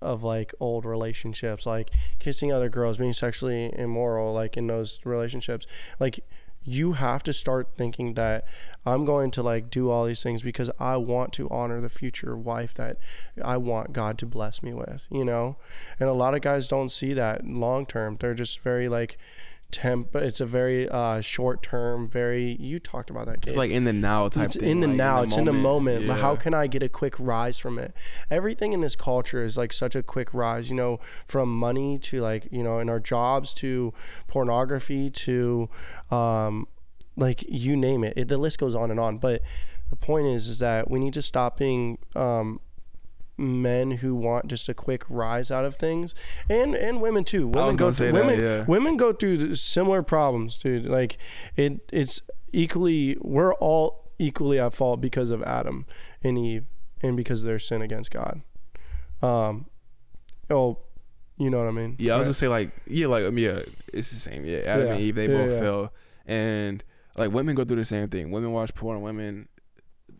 [0.00, 5.66] of like old relationships, like kissing other girls, being sexually immoral, like in those relationships,
[6.00, 6.20] like
[6.66, 8.44] you have to start thinking that
[8.84, 12.36] I'm going to like do all these things because I want to honor the future
[12.36, 12.98] wife that
[13.42, 15.56] I want God to bless me with, you know?
[16.00, 18.16] And a lot of guys don't see that long term.
[18.18, 19.16] They're just very like
[19.72, 23.84] temp it's a very uh short term very you talked about that It's like in
[23.84, 24.68] the now type it's thing.
[24.70, 26.14] in the like, now it's in the moment Yeah.
[26.16, 27.92] how can i get a quick rise from it
[28.30, 32.20] everything in this culture is like such a quick rise you know from money to
[32.20, 33.92] like you know in our jobs to
[34.28, 35.68] pornography to
[36.10, 36.66] um
[37.16, 39.42] like you name it, it the list goes on and on but
[39.90, 42.60] the point is is that we need to stop being um
[43.38, 46.14] men who want just a quick rise out of things
[46.48, 48.64] and and women too women was go through say that, women yeah.
[48.64, 51.18] women go through similar problems dude like
[51.56, 52.22] it it's
[52.52, 55.84] equally we're all equally at fault because of adam
[56.22, 56.64] and eve
[57.02, 58.40] and because of their sin against god
[59.22, 59.66] um
[60.50, 60.78] oh
[61.36, 62.28] you know what i mean Yeah, I was right?
[62.28, 63.60] gonna say like yeah, like um, yeah,
[63.92, 64.46] it's the same.
[64.46, 65.60] Yeah, Adam and Eve, they Yeah, both yeah.
[65.60, 65.92] fell,
[66.24, 66.82] and
[67.18, 68.30] like women go through the same thing.
[68.30, 69.02] Women watch porn.
[69.02, 69.46] Women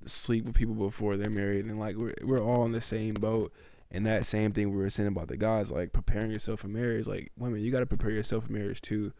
[0.09, 3.52] sleep with people before they're married, and like we're we're all in the same boat.
[3.88, 7.07] And that same thing we were saying about the guys, like preparing yourself for marriage.
[7.07, 9.12] Like women, you got to prepare yourself for marriage too.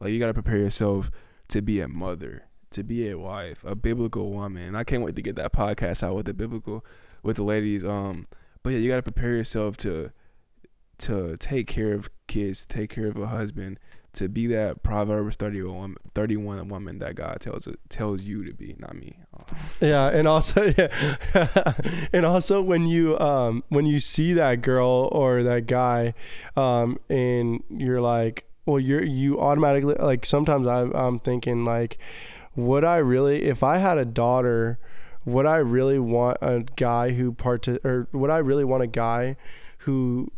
[0.00, 1.10] Like you got to prepare yourself
[1.48, 4.62] to be a mother, to be a wife, a biblical woman.
[4.62, 6.84] And I can't wait to get that podcast out with the biblical,
[7.22, 7.84] with the ladies.
[7.84, 8.26] Um,
[8.62, 10.10] but yeah, you got to prepare yourself to
[10.98, 13.78] to take care of kids, take care of a husband,
[14.14, 18.74] to be that Proverbs 31 woman, 31 woman that God tells tells you to be,
[18.78, 19.16] not me.
[19.38, 19.44] Oh.
[19.80, 21.74] Yeah, and also yeah.
[22.12, 26.14] and also when you um when you see that girl or that guy
[26.56, 31.98] um and you're like well you're you automatically like sometimes I I'm thinking like
[32.56, 34.78] would I really if I had a daughter
[35.24, 39.36] would I really want a guy who part or would I really want a guy
[39.78, 40.30] who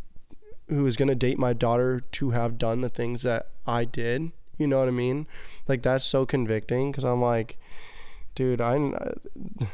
[0.68, 4.32] who is going to date my daughter to have done the things that I did
[4.58, 5.26] you know what I mean
[5.68, 7.58] like that's so convicting cuz I'm like
[8.34, 8.76] dude I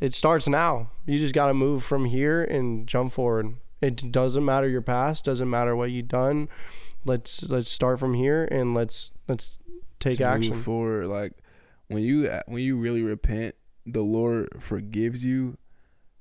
[0.00, 0.90] it starts now.
[1.06, 3.56] You just got to move from here and jump forward.
[3.80, 6.48] It doesn't matter your past, doesn't matter what you've done.
[7.04, 9.58] let's let's start from here and let's let's
[10.00, 10.54] take Just move action.
[10.54, 11.06] forward.
[11.06, 11.32] Like
[11.88, 13.54] when you when you really repent,
[13.86, 15.56] the Lord forgives you.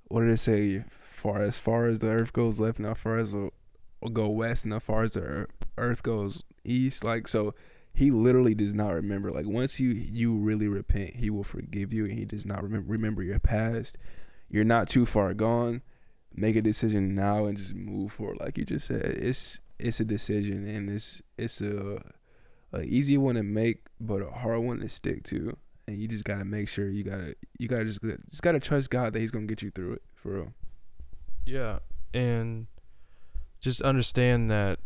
[0.08, 0.84] What did it say?
[0.90, 3.50] Far as far as the earth goes left, not far as the
[4.08, 7.04] go west, not far as the ear- earth goes east.
[7.04, 7.54] Like so,
[7.94, 9.32] He literally does not remember.
[9.32, 12.92] Like once you you really repent, He will forgive you, and He does not remember
[12.92, 13.98] remember your past.
[14.50, 15.82] You're not too far gone.
[16.34, 18.38] Make a decision now and just move forward.
[18.40, 22.02] Like you just said, it's it's a decision, and it's it's a
[22.72, 25.58] a easy one to make, but a hard one to stick to.
[25.88, 29.14] And you just gotta make sure you gotta you gotta just just gotta trust God
[29.14, 30.54] that He's gonna get you through it for real.
[31.46, 31.80] Yeah,
[32.14, 32.68] and
[33.60, 34.80] just understand that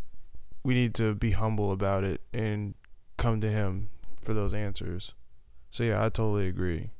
[0.63, 2.73] we need to be humble about it and
[3.17, 3.89] come to Him
[4.21, 5.13] for those answers.
[5.71, 6.91] So yeah, I totally agree.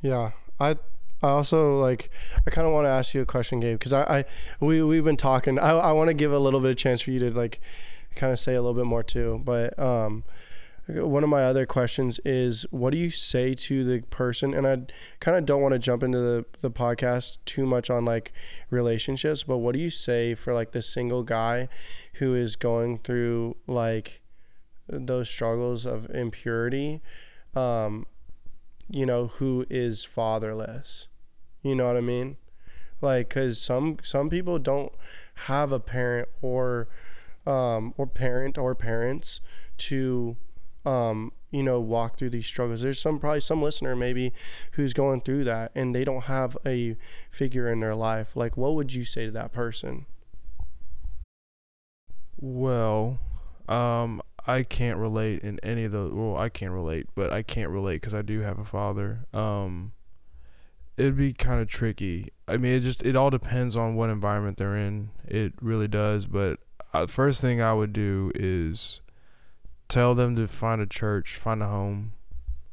[0.00, 0.76] Yeah, I
[1.22, 2.10] I also like
[2.46, 4.24] I kind of want to ask you a question, Gabe, because I, I
[4.60, 5.58] we we've been talking.
[5.58, 7.60] I I want to give a little bit of chance for you to like
[8.14, 9.40] kind of say a little bit more too.
[9.44, 10.24] But um,
[10.86, 14.52] one of my other questions is, what do you say to the person?
[14.52, 14.78] And I
[15.18, 18.32] kind of don't want to jump into the the podcast too much on like
[18.70, 21.68] relationships, but what do you say for like the single guy
[22.14, 24.20] who is going through like
[24.86, 27.00] those struggles of impurity?
[27.54, 28.06] Um,
[28.90, 31.08] you know, who is fatherless.
[31.62, 32.36] You know what I mean?
[33.00, 34.92] Like, cause some some people don't
[35.46, 36.88] have a parent or
[37.46, 39.40] um, or parent or parents
[39.78, 40.36] to
[40.84, 42.82] um, you know walk through these struggles.
[42.82, 44.32] There's some probably some listener maybe
[44.72, 46.96] who's going through that and they don't have a
[47.30, 48.36] figure in their life.
[48.36, 50.06] Like, what would you say to that person?
[52.36, 53.20] Well,
[53.68, 56.12] um, I can't relate in any of those.
[56.12, 59.26] Well, I can't relate, but I can't relate because I do have a father.
[59.32, 59.92] Um,
[60.96, 62.32] it'd be kind of tricky.
[62.46, 65.10] I mean, it just it all depends on what environment they're in.
[65.24, 66.26] It really does.
[66.26, 66.58] But
[66.92, 69.00] uh, first thing I would do is
[69.88, 72.12] tell them to find a church, find a home,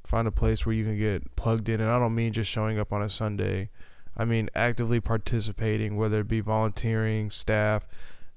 [0.03, 1.81] find a place where you can get plugged in.
[1.81, 3.69] And I don't mean just showing up on a Sunday.
[4.17, 7.87] I mean actively participating, whether it be volunteering, staff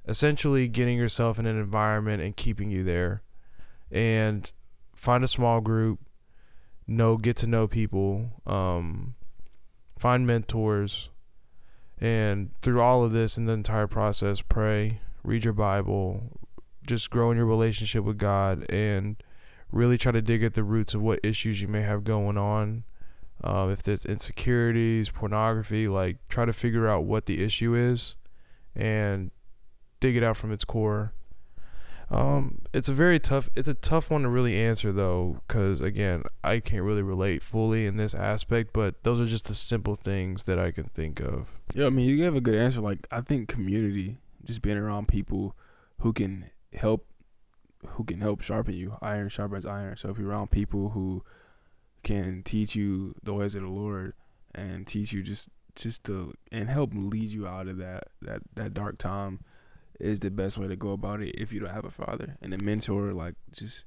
[0.06, 3.22] essentially getting yourself in an environment and keeping you there
[3.90, 4.52] and
[4.94, 6.00] find a small group
[6.86, 9.14] know get to know people um,
[9.98, 11.08] find mentors
[11.98, 16.38] and through all of this in the entire process pray read your bible
[16.86, 19.22] just growing your relationship with god and
[19.70, 22.84] really try to dig at the roots of what issues you may have going on
[23.42, 28.16] um, if there's insecurities pornography like try to figure out what the issue is
[28.76, 29.30] and
[30.04, 31.12] dig it out from its core.
[32.10, 33.48] Um, it's a very tough.
[33.54, 37.86] It's a tough one to really answer though, because again, I can't really relate fully
[37.86, 38.74] in this aspect.
[38.74, 41.52] But those are just the simple things that I can think of.
[41.74, 42.82] Yeah, I mean, you gave a good answer.
[42.82, 45.56] Like, I think community, just being around people
[46.00, 47.06] who can help,
[47.86, 48.96] who can help sharpen you.
[49.02, 49.96] Iron sharpens iron.
[49.96, 51.22] So if you're around people who
[52.02, 54.14] can teach you the ways of the Lord
[54.54, 58.74] and teach you just just to and help lead you out of that that that
[58.74, 59.40] dark time
[59.98, 62.54] is the best way to go about it if you don't have a father and
[62.54, 63.84] a mentor like just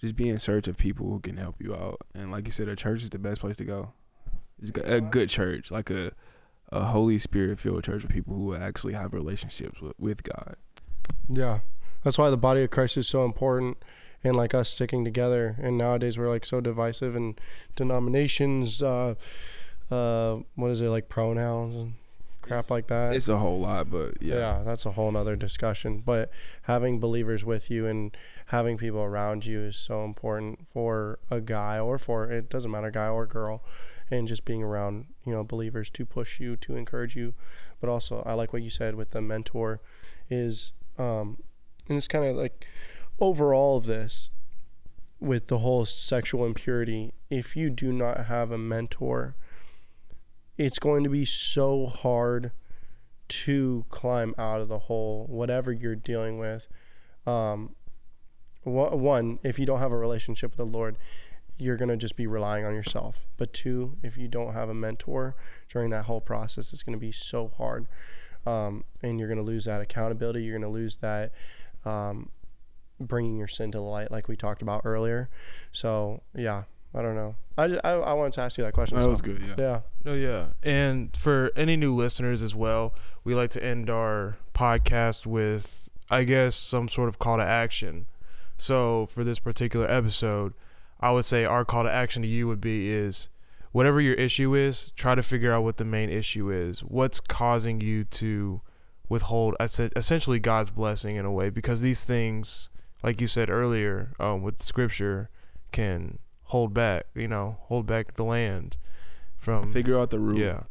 [0.00, 2.68] just be in search of people who can help you out and like you said
[2.68, 3.92] a church is the best place to go
[4.84, 6.12] a good church like a
[6.72, 10.56] a holy spirit filled church with people who actually have relationships with, with god
[11.28, 11.60] Yeah,
[12.02, 13.78] that's why the body of Christ is so important,
[14.22, 15.56] and like us sticking together.
[15.60, 17.40] And nowadays we're like so divisive, and
[17.74, 19.14] denominations, uh,
[19.90, 21.94] uh, what is it like pronouns and
[22.46, 23.12] crap like that.
[23.12, 24.62] it's a whole lot but yeah, yeah.
[24.64, 26.02] that's a whole nother discussion.
[26.04, 26.30] But
[26.62, 28.16] having believers with you and
[28.46, 32.90] having people around you is so important for a guy or for it doesn't matter
[32.90, 33.62] guy or girl,
[34.10, 37.34] and just being around you know believers to push you to encourage you.
[37.80, 39.80] But also I like what you said with the mentor,
[40.30, 41.38] is um,
[41.88, 42.66] and it's kind of like
[43.20, 44.30] overall of this
[45.20, 47.12] with the whole sexual impurity.
[47.30, 49.36] If you do not have a mentor,
[50.58, 52.52] it's going to be so hard
[53.28, 56.68] to climb out of the hole, whatever you're dealing with.
[57.26, 57.74] Um,
[58.62, 60.98] one, if you don't have a relationship with the Lord,
[61.58, 63.26] you're going to just be relying on yourself.
[63.36, 65.34] But two, if you don't have a mentor
[65.68, 67.86] during that whole process, it's going to be so hard.
[68.44, 70.44] Um, and you're going to lose that accountability.
[70.44, 71.32] You're going to lose that
[71.86, 72.30] um,
[73.00, 75.28] bringing your sin to the light, like we talked about earlier.
[75.72, 76.64] So, yeah,
[76.94, 77.36] I don't know.
[77.58, 78.96] I, just, I, I wanted to ask you that question.
[78.96, 79.08] that so.
[79.08, 79.80] was good yeah Yeah.
[80.04, 80.46] No, yeah.
[80.62, 86.24] And for any new listeners as well, we like to end our podcast with, I
[86.24, 88.06] guess, some sort of call to action.
[88.56, 90.54] So for this particular episode,
[91.00, 93.28] I would say our call to action to you would be is
[93.72, 96.80] whatever your issue is, try to figure out what the main issue is.
[96.80, 98.62] What's causing you to
[99.08, 102.68] withhold essentially God's blessing in a way because these things,
[103.02, 105.30] like you said earlier, um, with Scripture,
[105.72, 107.06] can hold back.
[107.14, 108.76] You know, hold back the land
[109.36, 110.38] from figure out the root.
[110.38, 110.64] Yeah,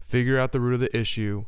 [0.00, 1.44] figure out the root of the issue.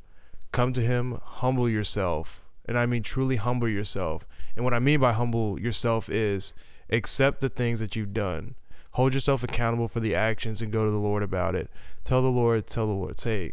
[0.53, 4.27] Come to Him, humble yourself, and I mean truly humble yourself.
[4.55, 6.53] And what I mean by humble yourself is
[6.91, 8.55] accept the things that you've done.
[8.93, 11.69] Hold yourself accountable for the actions and go to the Lord about it.
[12.05, 13.53] Tell the Lord, tell the Lord, say,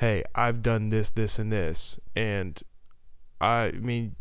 [0.00, 2.00] hey, I've done this, this, and this.
[2.16, 2.58] And
[3.38, 4.16] I mean,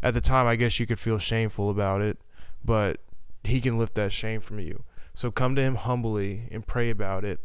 [0.00, 2.18] at the time, I guess you could feel shameful about it,
[2.64, 3.00] but
[3.42, 4.84] He can lift that shame from you.
[5.14, 7.40] So come to Him humbly and pray about it.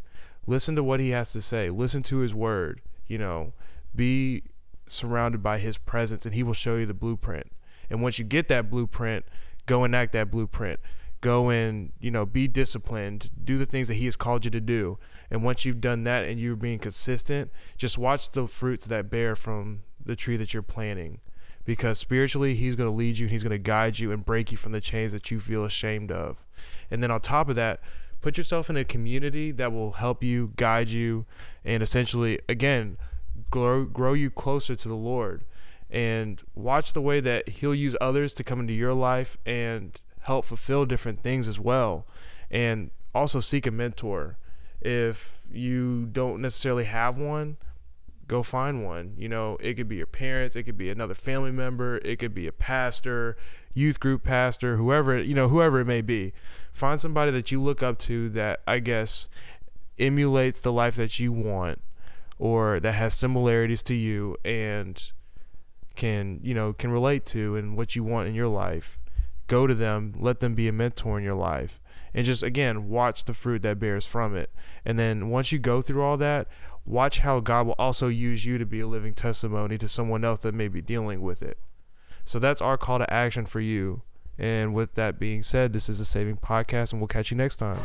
[0.46, 2.80] Listen to what He has to say, listen to His word.
[3.08, 3.52] You know,
[3.94, 4.44] be
[4.86, 7.50] surrounded by His presence, and He will show you the blueprint.
[7.90, 9.24] And once you get that blueprint,
[9.66, 10.78] go enact that blueprint.
[11.24, 13.30] Go and, you know, be disciplined.
[13.42, 14.98] Do the things that He has called you to do.
[15.30, 19.34] And once you've done that and you're being consistent, just watch the fruits that bear
[19.34, 21.20] from the tree that you're planting.
[21.64, 24.58] Because spiritually, He's going to lead you, He's going to guide you and break you
[24.58, 26.44] from the chains that you feel ashamed of.
[26.90, 27.80] And then on top of that,
[28.20, 31.24] put yourself in a community that will help you, guide you,
[31.64, 32.98] and essentially, again,
[33.50, 35.46] grow, grow you closer to the Lord
[35.90, 40.44] and watch the way that he'll use others to come into your life and help
[40.44, 42.06] fulfill different things as well.
[42.50, 44.36] And also seek a mentor.
[44.80, 47.56] If you don't necessarily have one
[48.26, 49.14] go find one.
[49.16, 52.34] You know it could be your parents it could be another family member it could
[52.34, 53.36] be a pastor
[53.72, 56.32] youth group pastor whoever you know whoever it may be.
[56.72, 59.28] Find somebody that you look up to that i guess
[59.98, 61.80] emulates the life that you want
[62.38, 65.12] or that has similarities to you and
[65.94, 68.98] can you know can relate to and what you want in your life
[69.46, 71.80] go to them let them be a mentor in your life
[72.14, 74.50] and just again watch the fruit that bears from it.
[74.84, 76.46] And then once you go through all that
[76.86, 80.40] watch how god will also use you to be a living testimony to someone else
[80.40, 81.58] that may be dealing with it.
[82.24, 84.02] So that's our call to action for you.
[84.38, 87.56] And with that being said this is the saving podcast and we'll catch you next
[87.56, 87.80] time